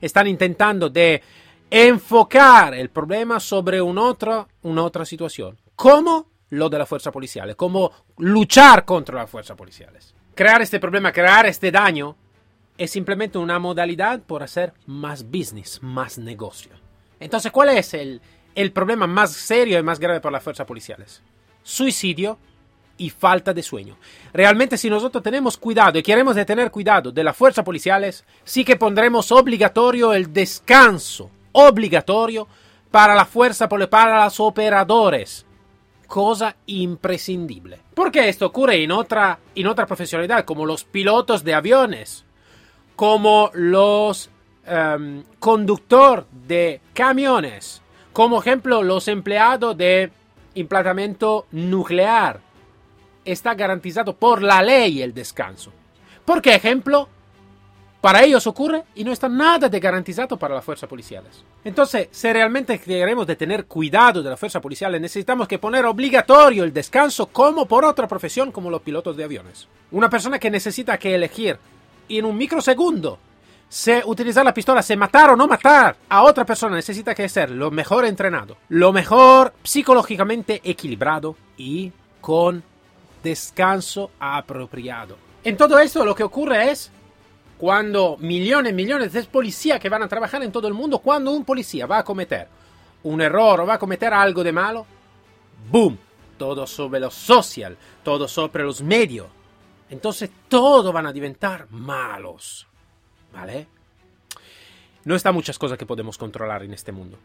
Están 0.00 0.26
intentando 0.26 0.90
de 0.90 1.22
enfocar 1.70 2.74
el 2.74 2.90
problema 2.90 3.40
sobre 3.40 3.80
una 3.80 4.02
otra, 4.02 4.46
una 4.62 4.82
otra 4.84 5.04
situación. 5.04 5.58
¿Cómo? 5.76 6.26
Lo 6.50 6.68
de 6.68 6.78
la 6.78 6.86
fuerza 6.86 7.12
policial. 7.12 7.54
Cómo 7.56 7.92
luchar 8.18 8.84
contra 8.84 9.16
las 9.16 9.30
fuerzas 9.30 9.56
policiales. 9.56 10.14
Crear 10.34 10.62
este 10.62 10.80
problema, 10.80 11.12
crear 11.12 11.46
este 11.46 11.70
daño, 11.70 12.16
es 12.78 12.90
simplemente 12.90 13.38
una 13.38 13.58
modalidad 13.58 14.20
por 14.20 14.42
hacer 14.42 14.72
más 14.86 15.28
business, 15.28 15.80
más 15.82 16.16
negocio. 16.16 16.72
Entonces, 17.20 17.50
¿cuál 17.50 17.70
es 17.70 17.92
el, 17.92 18.20
el 18.54 18.72
problema 18.72 19.06
más 19.06 19.32
serio 19.32 19.78
y 19.78 19.82
más 19.82 19.98
grave 19.98 20.20
por 20.20 20.32
las 20.32 20.42
fuerzas 20.42 20.66
policiales? 20.66 21.22
Suicidio 21.62 22.38
y 22.96 23.10
falta 23.10 23.52
de 23.52 23.62
sueño. 23.62 23.96
Realmente 24.32 24.76
si 24.76 24.88
nosotros 24.88 25.22
tenemos 25.22 25.56
cuidado 25.56 25.98
y 25.98 26.02
queremos 26.02 26.34
tener 26.46 26.70
cuidado 26.70 27.10
de 27.10 27.24
las 27.24 27.36
fuerzas 27.36 27.64
policiales, 27.64 28.24
sí 28.44 28.64
que 28.64 28.76
pondremos 28.76 29.32
obligatorio 29.32 30.12
el 30.12 30.32
descanso, 30.32 31.30
obligatorio 31.66 32.46
para 32.90 33.14
la 33.14 33.24
fuerza, 33.24 33.68
para 33.68 34.24
los 34.24 34.40
operadores. 34.40 35.44
Cosa 36.06 36.56
imprescindible. 36.66 37.80
Porque 37.94 38.28
esto 38.28 38.46
ocurre 38.46 38.82
en 38.82 38.92
otra, 38.92 39.38
en 39.54 39.66
otra 39.66 39.86
profesionalidad, 39.86 40.44
como 40.44 40.64
los 40.64 40.84
pilotos 40.84 41.44
de 41.44 41.54
aviones, 41.54 42.24
como 42.96 43.50
los 43.52 44.30
um, 44.66 45.22
conductor 45.38 46.26
de 46.30 46.80
camiones, 46.94 47.82
como 48.12 48.40
ejemplo 48.40 48.82
los 48.82 49.06
empleados 49.08 49.76
de 49.76 50.10
implantamiento 50.54 51.46
nuclear, 51.50 52.40
está 53.24 53.54
garantizado 53.54 54.16
por 54.16 54.42
la 54.42 54.62
ley 54.62 55.02
el 55.02 55.12
descanso. 55.12 55.72
¿Por 56.24 56.40
qué 56.40 56.54
ejemplo? 56.54 57.08
Para 58.00 58.22
ellos 58.22 58.46
ocurre 58.46 58.84
y 58.94 59.02
no 59.02 59.12
está 59.12 59.28
nada 59.28 59.68
de 59.68 59.80
garantizado 59.80 60.36
para 60.36 60.54
las 60.54 60.64
fuerzas 60.64 60.88
policiales. 60.88 61.42
Entonces, 61.64 62.08
si 62.12 62.32
realmente 62.32 62.78
queremos 62.78 63.26
tener 63.26 63.66
cuidado 63.66 64.22
de 64.22 64.30
las 64.30 64.38
fuerzas 64.38 64.62
policiales, 64.62 65.00
necesitamos 65.00 65.48
que 65.48 65.58
poner 65.58 65.84
obligatorio 65.84 66.62
el 66.62 66.72
descanso 66.72 67.26
como 67.26 67.66
por 67.66 67.84
otra 67.84 68.06
profesión 68.06 68.52
como 68.52 68.70
los 68.70 68.82
pilotos 68.82 69.16
de 69.16 69.24
aviones. 69.24 69.66
Una 69.90 70.08
persona 70.08 70.38
que 70.38 70.50
necesita 70.50 70.96
que 70.96 71.14
elegir 71.14 71.58
en 72.08 72.24
un 72.24 72.36
microsegundo 72.36 73.18
si 73.68 73.92
utilizar 74.06 74.44
la 74.44 74.54
pistola, 74.54 74.82
se 74.82 74.96
matar 74.96 75.30
o 75.30 75.36
no 75.36 75.46
matar 75.46 75.96
a 76.08 76.22
otra 76.22 76.46
persona, 76.46 76.76
necesita 76.76 77.14
que 77.14 77.28
ser 77.28 77.50
lo 77.50 77.70
mejor 77.70 78.06
entrenado, 78.06 78.56
lo 78.70 78.94
mejor 78.94 79.52
psicológicamente 79.62 80.62
equilibrado 80.64 81.36
y 81.58 81.92
con 82.20 82.62
descanso 83.22 84.10
apropiado. 84.18 85.16
En 85.44 85.58
todo 85.58 85.78
esto 85.78 86.04
lo 86.04 86.14
que 86.14 86.22
ocurre 86.22 86.70
es 86.70 86.90
cuando 87.58 88.16
millones 88.18 88.72
y 88.72 88.74
millones 88.74 89.12
de 89.12 89.24
policías 89.24 89.80
que 89.80 89.88
van 89.88 90.04
a 90.04 90.08
trabajar 90.08 90.42
en 90.44 90.52
todo 90.52 90.68
el 90.68 90.74
mundo, 90.74 91.00
cuando 91.00 91.32
un 91.32 91.44
policía 91.44 91.86
va 91.86 91.98
a 91.98 92.04
cometer 92.04 92.46
un 93.02 93.20
error 93.20 93.60
o 93.60 93.66
va 93.66 93.74
a 93.74 93.78
cometer 93.78 94.14
algo 94.14 94.44
de 94.44 94.52
malo, 94.52 94.86
¡boom! 95.70 95.98
Todo 96.38 96.66
sobre 96.68 97.00
lo 97.00 97.10
social, 97.10 97.76
todo 98.04 98.28
sobre 98.28 98.62
los 98.62 98.80
medios. 98.80 99.26
Entonces 99.90 100.30
todos 100.48 100.92
van 100.92 101.06
a 101.06 101.12
diventar 101.12 101.66
malos. 101.70 102.66
¿Vale? 103.32 103.66
No 105.04 105.16
está 105.16 105.32
muchas 105.32 105.58
cosas 105.58 105.76
que 105.76 105.86
podemos 105.86 106.16
controlar 106.16 106.62
en 106.62 106.72
este 106.72 106.92
mundo. 106.92 107.18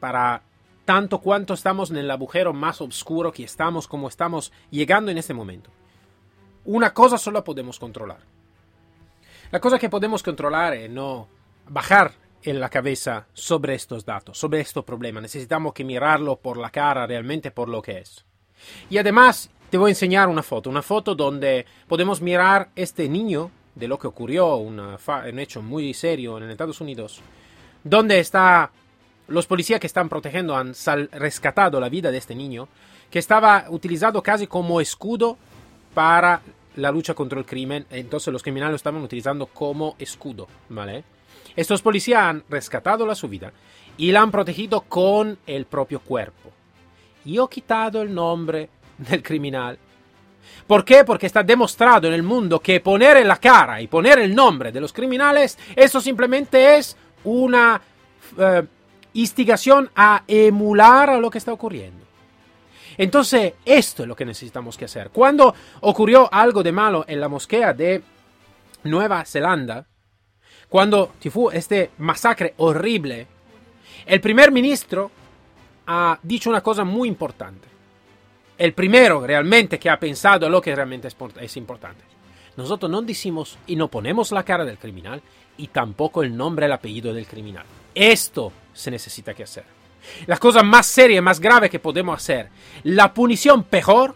Para 0.00 0.42
tanto 0.84 1.20
cuanto 1.20 1.54
estamos 1.54 1.90
en 1.90 1.96
el 1.96 2.10
agujero 2.10 2.52
más 2.52 2.80
oscuro 2.80 3.32
que 3.32 3.44
estamos 3.44 3.88
como 3.88 4.08
estamos 4.08 4.52
llegando 4.70 5.10
en 5.10 5.18
este 5.18 5.34
momento. 5.34 5.70
Una 6.64 6.92
cosa 6.92 7.16
solo 7.16 7.42
podemos 7.42 7.78
controlar. 7.78 8.37
La 9.50 9.60
cosa 9.60 9.78
que 9.78 9.88
podemos 9.88 10.22
controlar 10.22 10.74
es 10.74 10.90
no 10.90 11.26
bajar 11.68 12.12
en 12.42 12.60
la 12.60 12.68
cabeza 12.68 13.26
sobre 13.32 13.74
estos 13.74 14.04
datos, 14.04 14.36
sobre 14.36 14.60
estos 14.60 14.84
problemas. 14.84 15.22
Necesitamos 15.22 15.72
que 15.72 15.84
mirarlo 15.84 16.36
por 16.36 16.58
la 16.58 16.68
cara 16.68 17.06
realmente 17.06 17.50
por 17.50 17.70
lo 17.70 17.80
que 17.80 17.98
es. 17.98 18.26
Y 18.90 18.98
además 18.98 19.50
te 19.70 19.78
voy 19.78 19.88
a 19.88 19.92
enseñar 19.92 20.28
una 20.28 20.42
foto, 20.42 20.68
una 20.68 20.82
foto 20.82 21.14
donde 21.14 21.64
podemos 21.86 22.20
mirar 22.20 22.68
este 22.76 23.08
niño 23.08 23.50
de 23.74 23.88
lo 23.88 23.98
que 23.98 24.06
ocurrió, 24.06 24.56
un 24.56 24.98
hecho 25.38 25.62
muy 25.62 25.94
serio 25.94 26.36
en 26.36 26.50
Estados 26.50 26.82
Unidos, 26.82 27.22
donde 27.82 28.18
está 28.18 28.70
los 29.28 29.46
policías 29.46 29.80
que 29.80 29.86
están 29.86 30.10
protegiendo 30.10 30.56
han 30.56 30.74
rescatado 31.12 31.80
la 31.80 31.88
vida 31.88 32.10
de 32.10 32.18
este 32.18 32.34
niño, 32.34 32.68
que 33.10 33.18
estaba 33.18 33.64
utilizado 33.70 34.22
casi 34.22 34.46
como 34.46 34.80
escudo 34.80 35.38
para 35.94 36.42
la 36.78 36.90
lucha 36.90 37.14
contra 37.14 37.38
el 37.38 37.46
crimen. 37.46 37.86
Entonces 37.90 38.32
los 38.32 38.42
criminales 38.42 38.72
lo 38.72 38.76
estaban 38.76 39.02
utilizando 39.02 39.46
como 39.46 39.96
escudo, 39.98 40.48
¿vale? 40.68 41.04
Estos 41.56 41.82
policías 41.82 42.22
han 42.22 42.44
rescatado 42.48 43.04
la 43.04 43.14
su 43.14 43.28
vida 43.28 43.52
y 43.96 44.12
la 44.12 44.22
han 44.22 44.30
protegido 44.30 44.82
con 44.82 45.38
el 45.46 45.66
propio 45.66 46.00
cuerpo. 46.00 46.50
Y 47.24 47.38
he 47.38 47.48
quitado 47.50 48.00
el 48.00 48.14
nombre 48.14 48.70
del 48.98 49.22
criminal. 49.22 49.78
¿Por 50.66 50.84
qué? 50.84 51.04
Porque 51.04 51.26
está 51.26 51.42
demostrado 51.42 52.08
en 52.08 52.14
el 52.14 52.22
mundo 52.22 52.60
que 52.60 52.80
poner 52.80 53.16
en 53.18 53.28
la 53.28 53.38
cara 53.38 53.80
y 53.80 53.86
poner 53.86 54.18
el 54.18 54.34
nombre 54.34 54.72
de 54.72 54.80
los 54.80 54.92
criminales, 54.92 55.58
eso 55.74 56.00
simplemente 56.00 56.76
es 56.76 56.96
una 57.24 57.80
eh, 58.38 58.62
instigación 59.14 59.90
a 59.96 60.22
emular 60.26 61.10
a 61.10 61.18
lo 61.18 61.30
que 61.30 61.38
está 61.38 61.52
ocurriendo. 61.52 62.07
Entonces, 62.98 63.54
esto 63.64 64.02
es 64.02 64.08
lo 64.08 64.16
que 64.16 64.24
necesitamos 64.24 64.76
que 64.76 64.86
hacer. 64.86 65.10
Cuando 65.10 65.54
ocurrió 65.82 66.28
algo 66.32 66.64
de 66.64 66.72
malo 66.72 67.04
en 67.06 67.20
la 67.20 67.28
mosquea 67.28 67.72
de 67.72 68.02
Nueva 68.82 69.24
Zelanda, 69.24 69.86
cuando 70.68 71.12
fue 71.30 71.56
este 71.56 71.92
masacre 71.98 72.54
horrible, 72.58 73.28
el 74.04 74.20
primer 74.20 74.50
ministro 74.50 75.12
ha 75.86 76.18
dicho 76.22 76.50
una 76.50 76.60
cosa 76.60 76.82
muy 76.82 77.08
importante. 77.08 77.68
El 78.58 78.74
primero 78.74 79.24
realmente 79.24 79.78
que 79.78 79.88
ha 79.88 80.00
pensado 80.00 80.46
en 80.46 80.52
lo 80.52 80.60
que 80.60 80.74
realmente 80.74 81.08
es 81.40 81.56
importante. 81.56 82.02
Nosotros 82.56 82.90
no 82.90 83.00
decimos 83.02 83.56
y 83.68 83.76
no 83.76 83.86
ponemos 83.86 84.32
la 84.32 84.42
cara 84.42 84.64
del 84.64 84.78
criminal 84.78 85.22
y 85.56 85.68
tampoco 85.68 86.24
el 86.24 86.36
nombre 86.36 86.66
el 86.66 86.72
apellido 86.72 87.14
del 87.14 87.28
criminal. 87.28 87.64
Esto 87.94 88.52
se 88.74 88.90
necesita 88.90 89.32
que 89.32 89.44
hacer. 89.44 89.77
La 90.26 90.38
cosa 90.38 90.62
más 90.62 90.86
seria 90.86 91.18
y 91.18 91.22
más 91.22 91.40
grave 91.40 91.70
que 91.70 91.78
podemos 91.78 92.16
hacer, 92.16 92.48
la 92.82 93.12
punición 93.12 93.64
peor, 93.64 94.14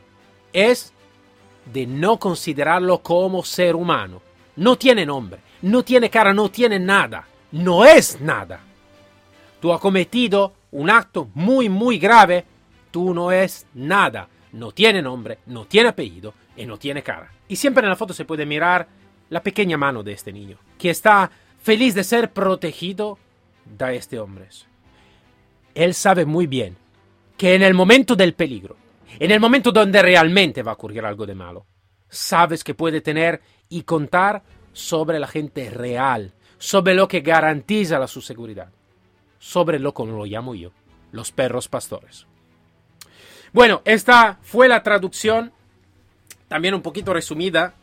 es 0.53 0.93
de 1.73 1.87
no 1.87 2.19
considerarlo 2.19 2.99
como 2.99 3.45
ser 3.45 3.77
humano. 3.77 4.21
No 4.57 4.77
tiene 4.77 5.07
nombre, 5.07 5.41
no 5.63 5.83
tiene 5.83 6.11
cara, 6.11 6.35
no 6.35 6.51
tiene 6.51 6.79
nada. 6.79 7.27
No 7.53 7.85
es 7.85 8.21
nada. 8.21 8.61
Tú 9.61 9.73
has 9.73 9.81
cometido 9.81 10.55
un 10.73 10.91
acto 10.91 11.29
muy, 11.35 11.69
muy 11.69 11.99
grave. 11.99 12.45
Tú 12.91 13.15
no 13.15 13.31
es 13.31 13.67
nada. 13.75 14.29
No 14.53 14.73
tiene 14.73 15.01
nombre, 15.01 15.39
no 15.47 15.65
tiene 15.67 15.91
apellido 15.91 16.35
y 16.57 16.67
no 16.67 16.79
tiene 16.79 17.03
cara. 17.03 17.31
Y 17.49 17.57
siempre 17.57 17.83
en 17.85 17.91
la 17.91 17.97
foto 17.97 18.13
se 18.13 18.25
puede 18.25 18.45
mirar 18.45 18.89
la 19.31 19.43
pequeña 19.43 19.79
mano 19.79 20.03
de 20.03 20.13
este 20.13 20.33
niño, 20.33 20.59
que 20.79 20.91
está 20.91 21.31
feliz 21.63 21.95
de 21.95 22.05
ser 22.05 22.33
protegido 22.33 23.19
da 23.65 23.93
este 23.93 24.19
hombre. 24.19 24.49
Él 25.75 25.95
sabe 25.95 26.25
muy 26.25 26.47
bien 26.47 26.77
que 27.37 27.55
en 27.55 27.63
el 27.63 27.75
momento 27.75 28.15
del 28.15 28.35
peligro, 28.35 28.77
en 29.19 29.31
el 29.31 29.41
momento 29.41 29.73
donde 29.73 30.03
realmente 30.03 30.63
va 30.63 30.73
a 30.73 30.75
ocurrir 30.75 31.05
algo 31.05 31.27
de 31.27 31.35
malo, 31.35 31.67
sabes 32.09 32.63
que 32.63 32.75
puede 32.75 33.01
tener 33.01 33.41
y 33.69 33.83
contar 33.83 34.43
sobre 34.73 35.19
la 35.19 35.27
gente 35.27 35.71
real, 35.71 36.33
sobre 36.59 36.95
lo 36.95 37.09
que 37.09 37.21
garantiza 37.21 37.99
la 37.99 38.07
su 38.07 38.21
seguridad, 38.21 38.71
sobre 39.39 39.79
lo 39.79 39.93
como 39.93 40.17
lo 40.17 40.25
llamo 40.25 40.55
yo, 40.55 40.71
los 41.11 41.33
perros 41.33 41.69
pastores. 41.69 42.27
Bueno, 43.53 43.83
esta 43.85 44.39
fue 44.43 44.69
la 44.69 44.83
traducción, 44.83 45.53
también 46.49 46.75
un 46.75 46.83
poquito 46.83 47.13
resumida, 47.13 47.75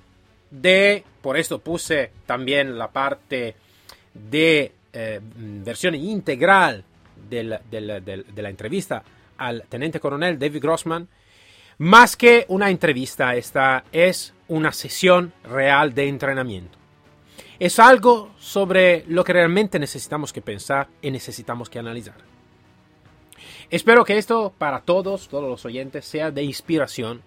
de, 0.49 1.03
por 1.21 1.37
esto 1.37 1.59
puse 1.59 2.11
también 2.25 2.77
la 2.77 2.91
parte 2.91 3.55
de 4.13 4.71
eh, 4.93 5.19
versión 5.23 5.93
integral 5.95 6.83
de 7.29 7.43
la 7.43 8.49
entrevista 8.49 9.03
al 9.37 9.63
teniente 9.69 9.99
coronel 9.99 10.37
David 10.37 10.61
Grossman, 10.61 11.07
más 11.79 12.17
que 12.17 12.45
una 12.49 12.69
entrevista, 12.69 13.35
esta 13.35 13.85
es 13.91 14.33
una 14.49 14.71
sesión 14.73 15.31
real 15.43 15.93
de 15.93 16.09
entrenamiento. 16.09 16.77
Es 17.57 17.79
algo 17.79 18.31
sobre 18.37 19.05
lo 19.07 19.23
que 19.23 19.33
realmente 19.33 19.79
necesitamos 19.79 20.33
que 20.33 20.41
pensar 20.41 20.87
y 21.01 21.09
necesitamos 21.09 21.69
que 21.69 21.79
analizar. 21.79 22.15
Espero 23.69 24.03
que 24.03 24.17
esto 24.17 24.53
para 24.57 24.81
todos, 24.81 25.27
todos 25.29 25.49
los 25.49 25.63
oyentes, 25.65 26.05
sea 26.05 26.31
de 26.31 26.43
inspiración 26.43 27.21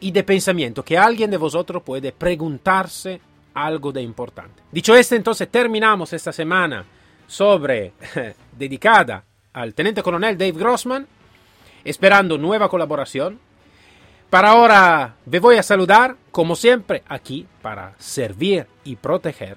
y 0.00 0.10
de 0.10 0.24
pensamiento, 0.24 0.84
que 0.84 0.98
alguien 0.98 1.30
de 1.30 1.36
vosotros 1.36 1.82
puede 1.82 2.10
preguntarse 2.10 3.20
algo 3.52 3.92
de 3.92 4.02
importante. 4.02 4.62
Dicho 4.72 4.96
esto, 4.96 5.14
entonces 5.14 5.48
terminamos 5.48 6.12
esta 6.12 6.32
semana 6.32 6.84
sobre 7.26 7.92
dedicada 8.52 9.24
al 9.52 9.74
teniente 9.74 10.02
coronel 10.02 10.36
Dave 10.36 10.52
Grossman, 10.52 11.06
esperando 11.84 12.38
nueva 12.38 12.68
colaboración. 12.68 13.38
Para 14.30 14.50
ahora, 14.50 15.16
me 15.26 15.38
voy 15.38 15.56
a 15.56 15.62
saludar, 15.62 16.16
como 16.30 16.56
siempre, 16.56 17.02
aquí 17.08 17.46
para 17.62 17.94
servir 17.98 18.66
y 18.82 18.96
proteger. 18.96 19.56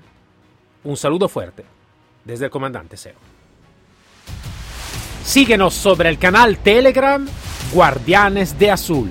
Un 0.83 0.97
saludo 0.97 1.27
fuerte 1.27 1.65
desde 2.23 2.45
el 2.45 2.51
comandante 2.51 2.95
Cero. 2.97 3.17
Síguenos 5.23 5.73
sobre 5.73 6.09
el 6.09 6.19
canal 6.19 6.57
Telegram 6.59 7.27
Guardianes 7.73 8.57
de 8.57 8.71
Azul 8.71 9.09